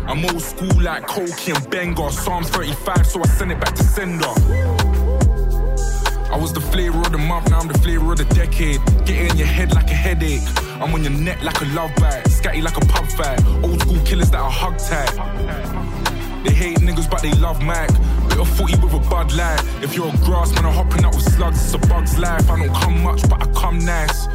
[0.07, 2.09] I'm old school like Coki and Benga.
[2.11, 4.25] Psalms 35, so I send it back to sender.
[6.31, 8.79] I was the flavor of the month, now I'm the flavor of the decade.
[9.05, 10.47] Get in your head like a headache.
[10.79, 12.23] I'm on your neck like a love bite.
[12.25, 13.45] Scatty like a pub fight.
[13.63, 15.11] Old school killers that are hug tight.
[16.45, 17.89] They hate niggas, but they love Mac.
[18.29, 19.61] Bit of footy with a bud light.
[19.83, 21.61] If you're a grass man, I'm hopping out with slugs.
[21.65, 22.49] It's a bug's life.
[22.49, 24.27] I don't come much, but I come nice.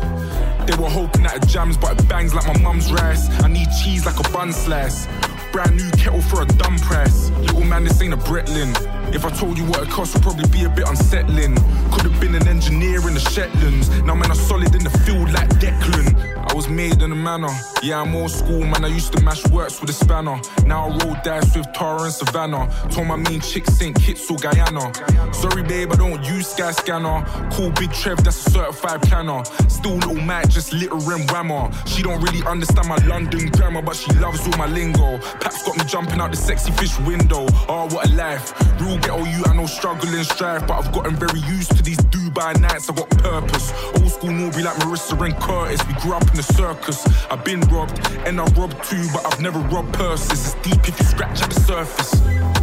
[0.66, 3.31] They were hoping that it jams, but it bangs like my mum's rice.
[3.40, 5.07] I need cheese like a bun slice.
[5.53, 7.29] Brand new kettle for a dumb price.
[7.41, 8.73] Little man, this ain't a Breitling.
[9.15, 11.57] If I told you what it cost, would probably be a bit unsettling.
[11.93, 13.91] Could have been an engineer in the Shetlands.
[14.03, 16.32] Now, man, I'm solid in the field like Declan.
[16.53, 17.49] I was made in a manner.
[17.83, 18.85] Yeah, I'm old school, man.
[18.85, 20.39] I used to mash works with a spanner.
[20.66, 22.69] Now I roll dice with Tara and Savannah.
[22.91, 23.97] Told my mean chick St.
[23.97, 24.93] Kitts or Guyana.
[25.33, 27.24] Sorry, babe, I don't use Sky Scanner.
[27.53, 29.43] Cool Big Trev, that's a certified planner.
[29.69, 31.73] Still little Mac, just littering whammer.
[31.89, 35.16] She don't really understand my London grammar, but she loves all my lingo.
[35.41, 37.47] Paps got me jumping out the sexy fish window.
[37.66, 38.53] Oh, what a life.
[38.79, 41.97] Real ghetto you, I know struggle and strife, but I've gotten very used to these
[42.12, 42.91] Dubai nights.
[42.91, 43.73] I got purpose.
[43.97, 45.81] Old school Norby like Marissa and Curtis.
[45.87, 47.06] We grew up in the circus.
[47.31, 50.55] I've been robbed, and I robbed too, but I've never robbed purses.
[50.55, 52.62] It's deep if you scratch at the surface.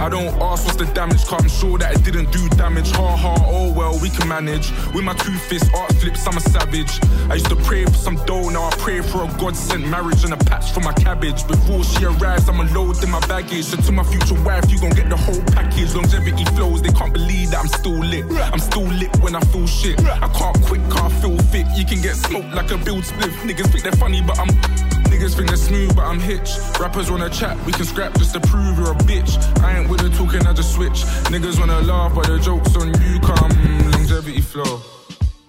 [0.00, 2.90] I don't ask what's the damage, cause I'm sure that it didn't do damage.
[2.92, 4.72] Ha ha, oh well, we can manage.
[4.94, 6.98] With my two fists, art flips, I'm a savage.
[7.28, 10.24] I used to pray for some dough, now I pray for a God sent marriage
[10.24, 11.46] and a patch for my cabbage.
[11.46, 13.66] Before she arrives, I'm unloading my baggage.
[13.66, 15.94] So to my future wife, you gon' get the whole package.
[15.94, 18.24] Longevity flows, they can't believe that I'm still lit.
[18.54, 20.00] I'm still lit when I feel shit.
[20.00, 21.66] I can't quit, can't feel fit.
[21.76, 23.36] You can get smoked like a build spliff.
[23.44, 24.89] Niggas think they're funny, but I'm.
[25.20, 26.50] Niggas think they're smooth, but I'm hitch.
[26.80, 29.36] Rappers wanna chat, we can scrap just to prove you're a bitch.
[29.62, 31.02] I ain't with the talking, I just switch.
[31.28, 33.20] Niggas wanna laugh, but the joke's on you.
[33.20, 34.78] Come, longevity flow.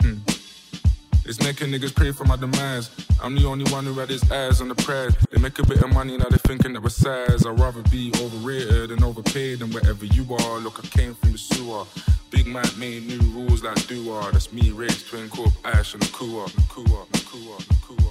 [0.02, 0.18] Hmm.
[1.24, 2.90] It's making niggas pray for my demise.
[3.24, 5.16] I'm the only one who had his eyes on the prize.
[5.32, 7.46] They make a bit of money, now they thinking that we're size.
[7.46, 10.60] I'd rather be overrated than overpaid than wherever you are.
[10.60, 11.86] Look, I came from the sewer.
[12.30, 14.32] Big man made new rules like Dua.
[14.34, 18.11] That's me, Race, Twin Corp, Ash, and Nakua, Nakua, Nakua, Nakua.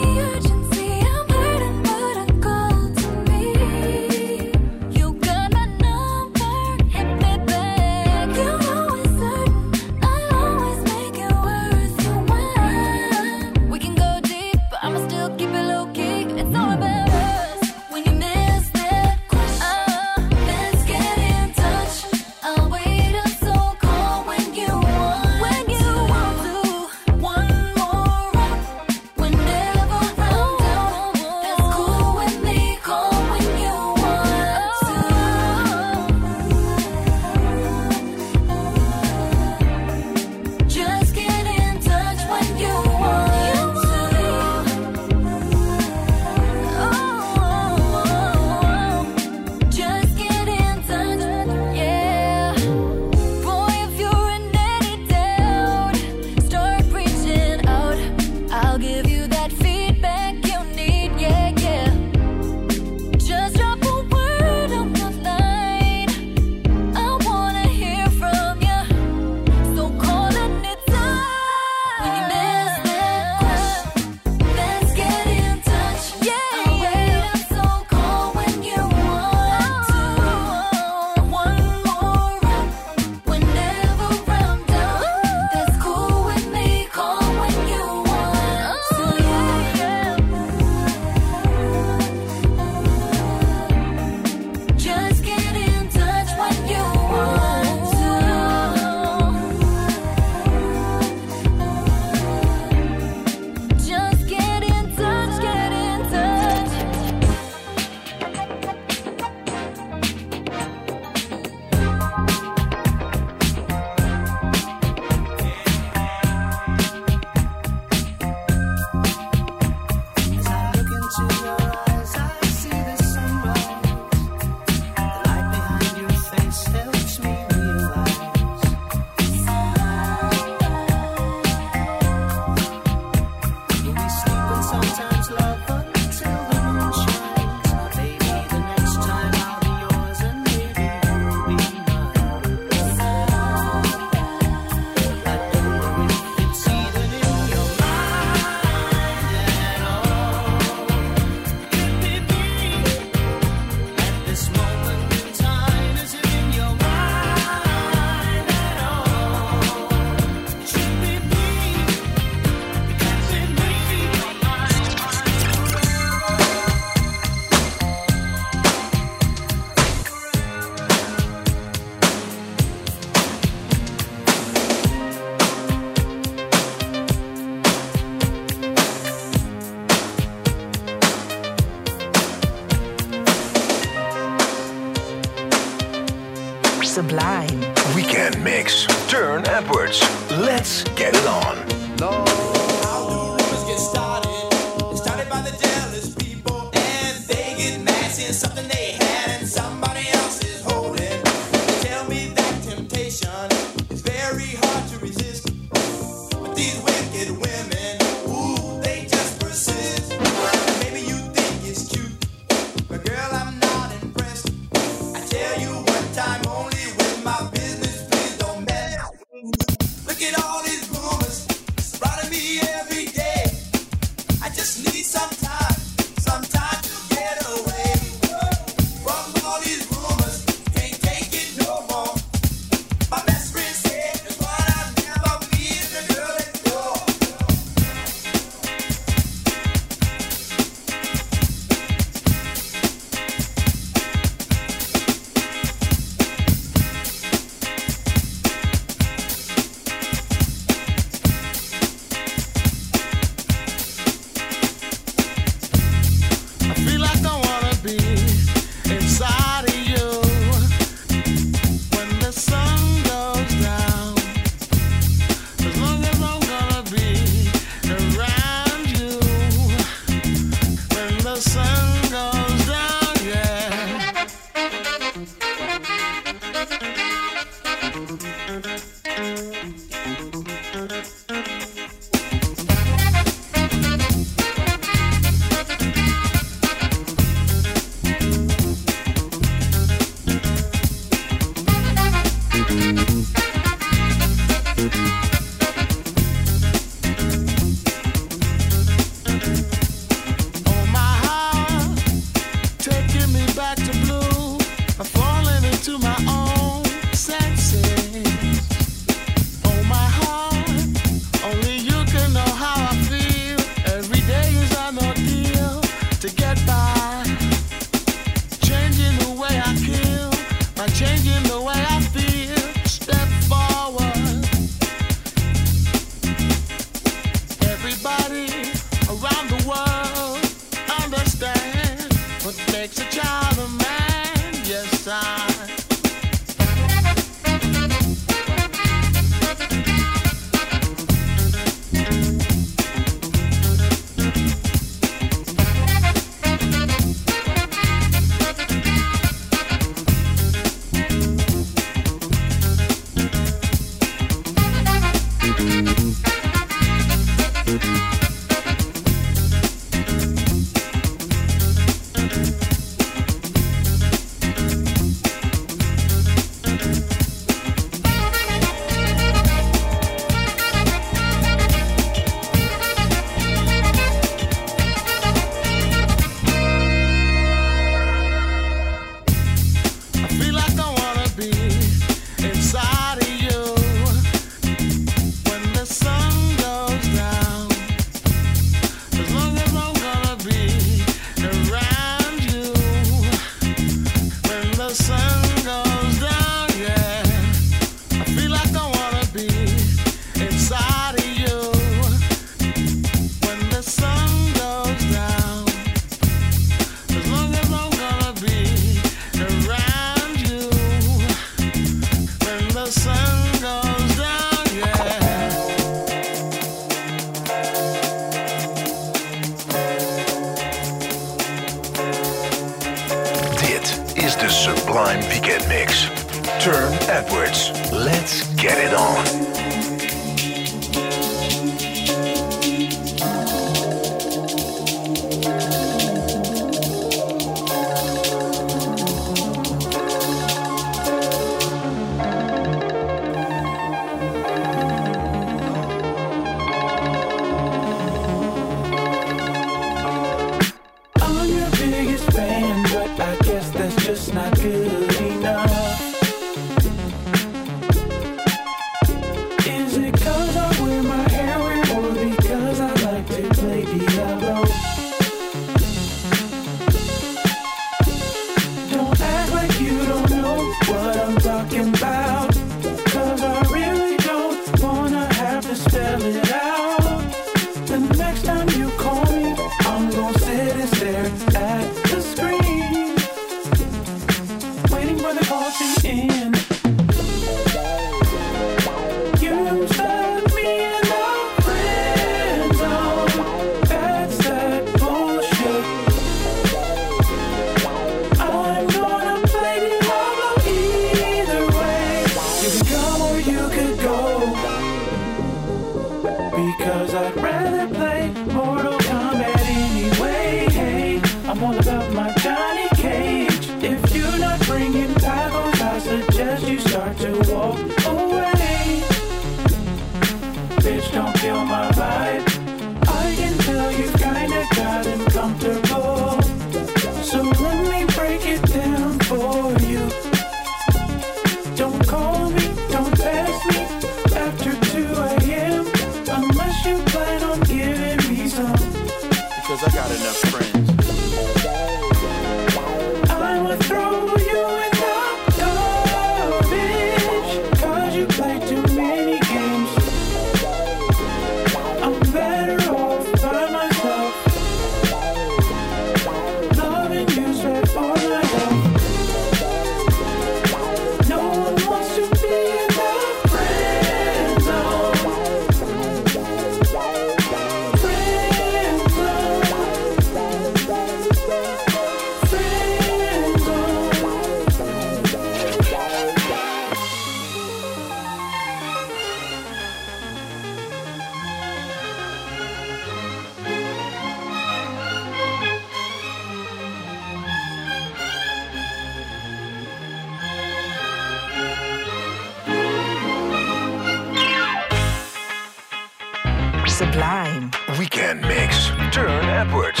[596.96, 597.70] Sublime.
[597.98, 598.88] Weekend Mix.
[599.12, 600.00] Turne Edwards.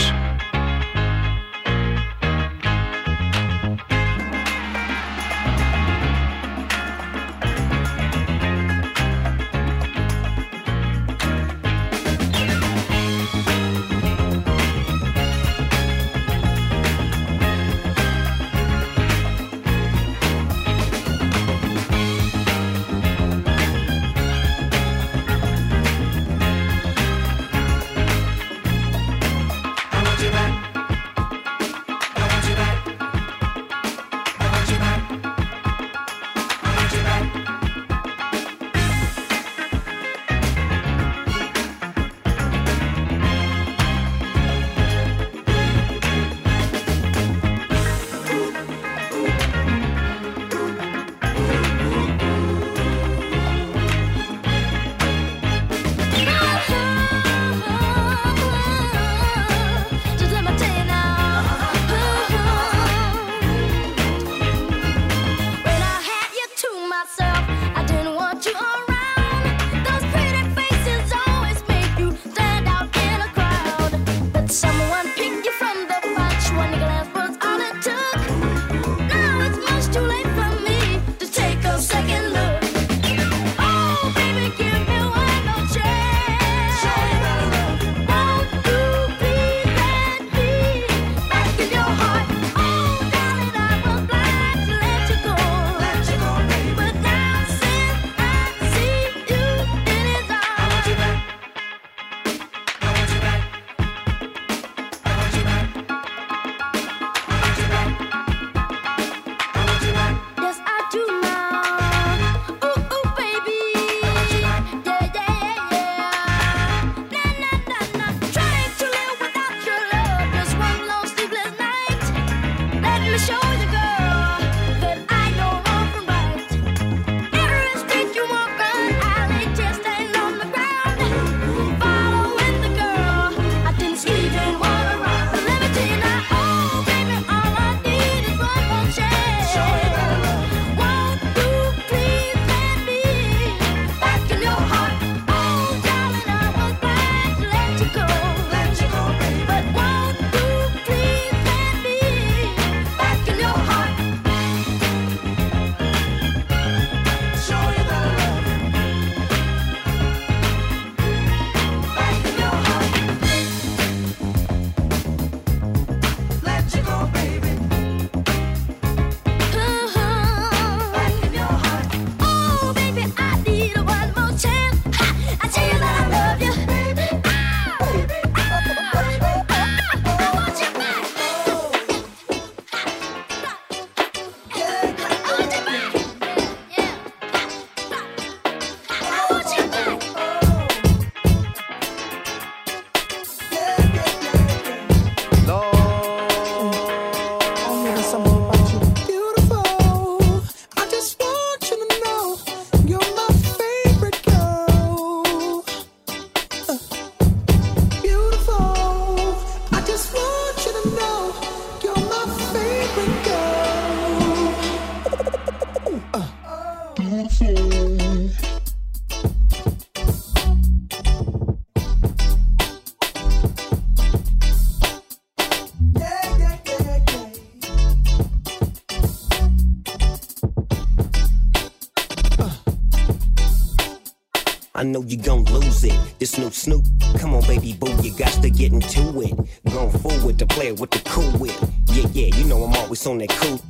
[236.66, 236.84] Snoop,
[237.20, 239.36] come on, baby boo, you got to get into it.
[239.70, 241.56] Going forward to play it with the cool wit.
[241.92, 243.60] Yeah, yeah, you know I'm always on that cool.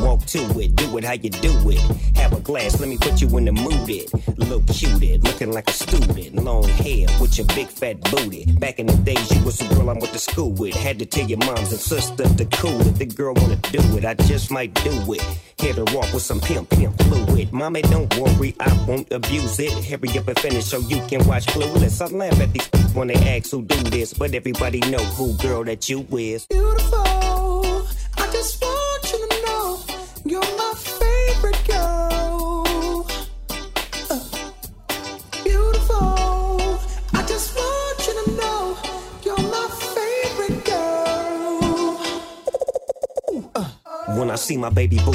[0.00, 1.80] Walk to it, do it how you do it.
[2.16, 3.90] Have a glass, let me put you in the mood.
[3.90, 6.36] It look cuted, looking like a student.
[6.36, 8.44] Long hair with your big fat booty.
[8.60, 10.74] Back in the days, was the girl I went to school with.
[10.74, 12.96] Had to tell your moms and sisters to cool it.
[12.96, 15.22] The girl wanna do it, I just might do it.
[15.56, 17.52] Hit her walk with some pimp, pimp fluid.
[17.52, 19.72] Mommy, don't worry, I won't abuse it.
[19.84, 22.02] Hurry up and finish so you can watch Clueless.
[22.02, 25.62] I laugh at these when they ask who do this, but everybody know who girl
[25.64, 26.46] that you is.
[26.46, 27.25] Beautiful.
[44.36, 45.14] I see my baby boo,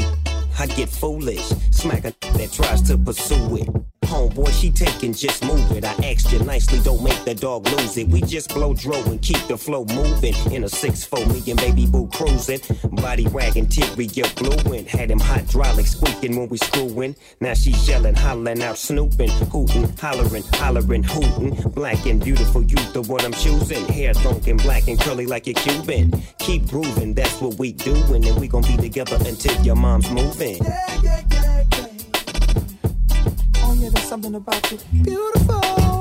[0.58, 1.48] I get foolish.
[1.70, 4.01] Smack a that tries to pursue it.
[4.12, 5.86] Homeboy, she taking, just move it.
[5.86, 8.10] I asked you nicely, don't make the dog lose it.
[8.10, 10.34] We just blow dro and keep the flow moving.
[10.52, 12.60] In a 6-4 million baby boo cruising.
[12.92, 14.86] Body wagging, teary, you gluing.
[14.86, 17.16] Had him hydraulic squeaking when we screwing.
[17.40, 21.72] Now she yelling, hollering out, snooping, hooting, hollering, hollering, hooting.
[21.72, 23.86] Black and beautiful, you the one I'm choosing.
[23.86, 26.12] Hair long and black and curly like a Cuban.
[26.40, 28.28] Keep grooving, that's what we doing.
[28.28, 30.60] And we gon' be together until your mom's moving.
[30.66, 31.51] Oh yeah, there's
[34.12, 34.78] something about you.
[35.04, 36.01] Beautiful.